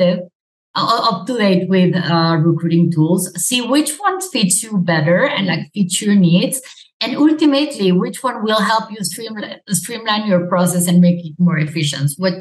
uh, 0.76 1.10
up 1.12 1.26
to 1.28 1.38
date 1.38 1.68
with 1.68 1.96
uh, 1.96 2.38
recruiting 2.40 2.92
tools. 2.92 3.32
See 3.44 3.62
which 3.62 3.98
one 3.98 4.22
fits 4.22 4.62
you 4.62 4.78
better 4.78 5.26
and 5.26 5.48
like 5.48 5.72
fits 5.74 6.02
your 6.02 6.16
needs, 6.16 6.62
and 7.02 7.16
ultimately 7.16 7.92
which 7.92 8.24
one 8.24 8.44
will 8.44 8.60
help 8.60 8.92
you 8.92 9.04
streamline, 9.04 9.60
streamline 9.70 10.28
your 10.28 10.48
process 10.48 10.88
and 10.88 11.00
make 11.00 11.26
it 11.26 11.34
more 11.40 11.58
efficient? 11.58 12.12
What 12.18 12.34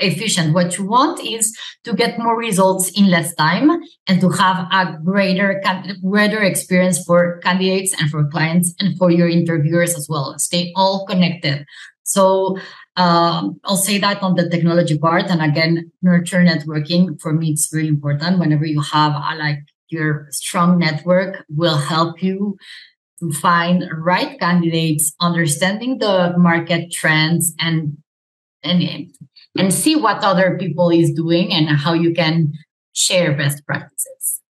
efficient? 0.00 0.54
What 0.54 0.78
you 0.78 0.86
want 0.86 1.20
is 1.24 1.56
to 1.84 1.92
get 1.92 2.18
more 2.18 2.36
results 2.36 2.90
in 2.98 3.10
less 3.10 3.34
time 3.34 3.70
and 4.06 4.20
to 4.20 4.30
have 4.30 4.66
a 4.72 4.98
greater 5.04 5.62
greater 6.02 6.42
experience 6.42 7.04
for 7.04 7.38
candidates 7.40 7.94
and 8.00 8.10
for 8.10 8.26
clients 8.28 8.74
and 8.80 8.96
for 8.96 9.10
your 9.10 9.28
interviewers 9.28 9.94
as 9.94 10.08
well. 10.08 10.34
Stay 10.38 10.72
all 10.76 11.06
connected. 11.06 11.66
So 12.04 12.56
um, 12.96 13.60
I'll 13.64 13.76
say 13.76 13.98
that 13.98 14.22
on 14.22 14.36
the 14.36 14.48
technology 14.48 14.96
part, 14.96 15.24
and 15.24 15.42
again, 15.42 15.90
nurture 16.00 16.38
networking. 16.38 17.20
For 17.20 17.32
me 17.32 17.50
it's 17.50 17.68
very 17.68 17.88
important. 17.88 18.38
Whenever 18.38 18.64
you 18.64 18.80
have 18.80 19.12
a, 19.12 19.36
like 19.36 19.58
your 19.88 20.28
strong 20.30 20.78
network, 20.78 21.44
will 21.48 21.76
help 21.76 22.22
you 22.22 22.56
to 23.20 23.32
find 23.32 23.84
right 23.96 24.38
candidates, 24.38 25.14
understanding 25.20 25.98
the 25.98 26.34
market 26.36 26.92
trends 26.92 27.54
and 27.58 27.96
and 28.62 29.10
and 29.58 29.72
see 29.72 29.96
what 29.96 30.22
other 30.22 30.56
people 30.58 30.90
is 30.90 31.12
doing 31.12 31.52
and 31.52 31.68
how 31.68 31.92
you 31.92 32.12
can 32.12 32.52
share 32.92 33.36
best 33.36 33.64
practices. 33.66 34.42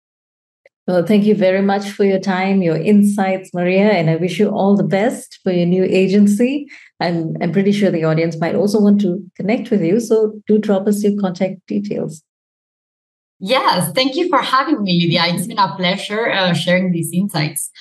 Well, 0.88 1.04
thank 1.04 1.26
you 1.26 1.34
very 1.34 1.64
much 1.64 1.90
for 1.90 2.04
your 2.04 2.20
time, 2.20 2.62
your 2.62 2.78
insights, 2.78 3.50
Maria, 3.56 3.90
and 3.92 4.08
I 4.08 4.18
wish 4.18 4.38
you 4.40 4.50
all 4.50 4.76
the 4.76 4.84
best 4.84 5.40
for 5.44 5.52
your 5.52 5.66
new 5.66 5.84
agency. 5.84 6.68
I'm, 7.00 7.36
I'm 7.42 7.52
pretty 7.52 7.72
sure 7.72 7.90
the 7.90 8.04
audience 8.04 8.40
might 8.40 8.54
also 8.54 8.80
want 8.80 9.02
to 9.02 9.20
connect 9.36 9.72
with 9.72 9.82
you, 9.82 10.00
so 10.00 10.40
do 10.46 10.60
drop 10.60 10.86
us 10.86 11.04
your 11.04 11.20
contact 11.20 11.66
details. 11.68 12.22
Yes, 13.40 13.92
thank 13.94 14.16
you 14.16 14.30
for 14.30 14.42
having 14.42 14.84
me, 14.84 15.02
Lydia. 15.02 15.24
It's 15.36 15.48
been 15.48 15.58
a 15.58 15.76
pleasure 15.76 16.30
uh, 16.30 16.54
sharing 16.54 16.92
these 16.92 17.10
insights. 17.12 17.72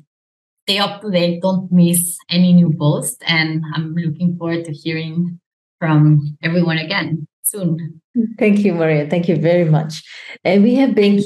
stay 0.63 0.79
up 0.79 1.01
to 1.01 1.11
date. 1.11 1.43
Don't 1.43 1.71
miss 1.71 2.17
any 2.27 2.53
new 2.53 2.73
posts. 2.73 3.19
And 3.27 3.63
I'm 3.75 3.93
looking 3.93 4.35
forward 4.35 4.65
to 4.65 4.71
hearing 4.71 5.39
from 5.77 6.39
everyone 6.41 6.79
again 6.79 7.27
soon. 7.45 8.01
Thank 8.39 8.59
you, 8.59 8.73
Maria. 8.73 9.07
Thank 9.09 9.27
you 9.27 9.35
very 9.35 9.65
much. 9.65 10.03
And 10.43 10.63
we 10.63 10.75
have 10.75 10.95
been 10.95 11.21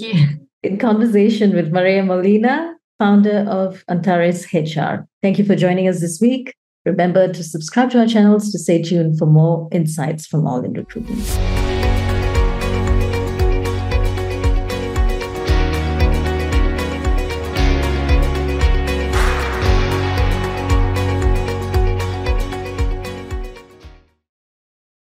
in 0.63 0.77
conversation 0.77 1.55
with 1.55 1.71
Maria 1.71 2.03
Molina, 2.03 2.75
founder 2.97 3.45
of 3.49 3.83
Antares 3.89 4.45
HR. 4.53 5.07
Thank 5.21 5.39
you 5.39 5.45
for 5.45 5.55
joining 5.55 5.87
us 5.87 6.01
this 6.01 6.19
week. 6.21 6.55
Remember 6.85 7.31
to 7.31 7.43
subscribe 7.43 7.91
to 7.91 7.99
our 7.99 8.07
channels 8.07 8.51
to 8.51 8.59
stay 8.59 8.81
tuned 8.81 9.17
for 9.17 9.25
more 9.25 9.67
insights 9.71 10.25
from 10.25 10.47
All 10.47 10.63
in 10.63 10.73
Recruitment. 10.73 11.58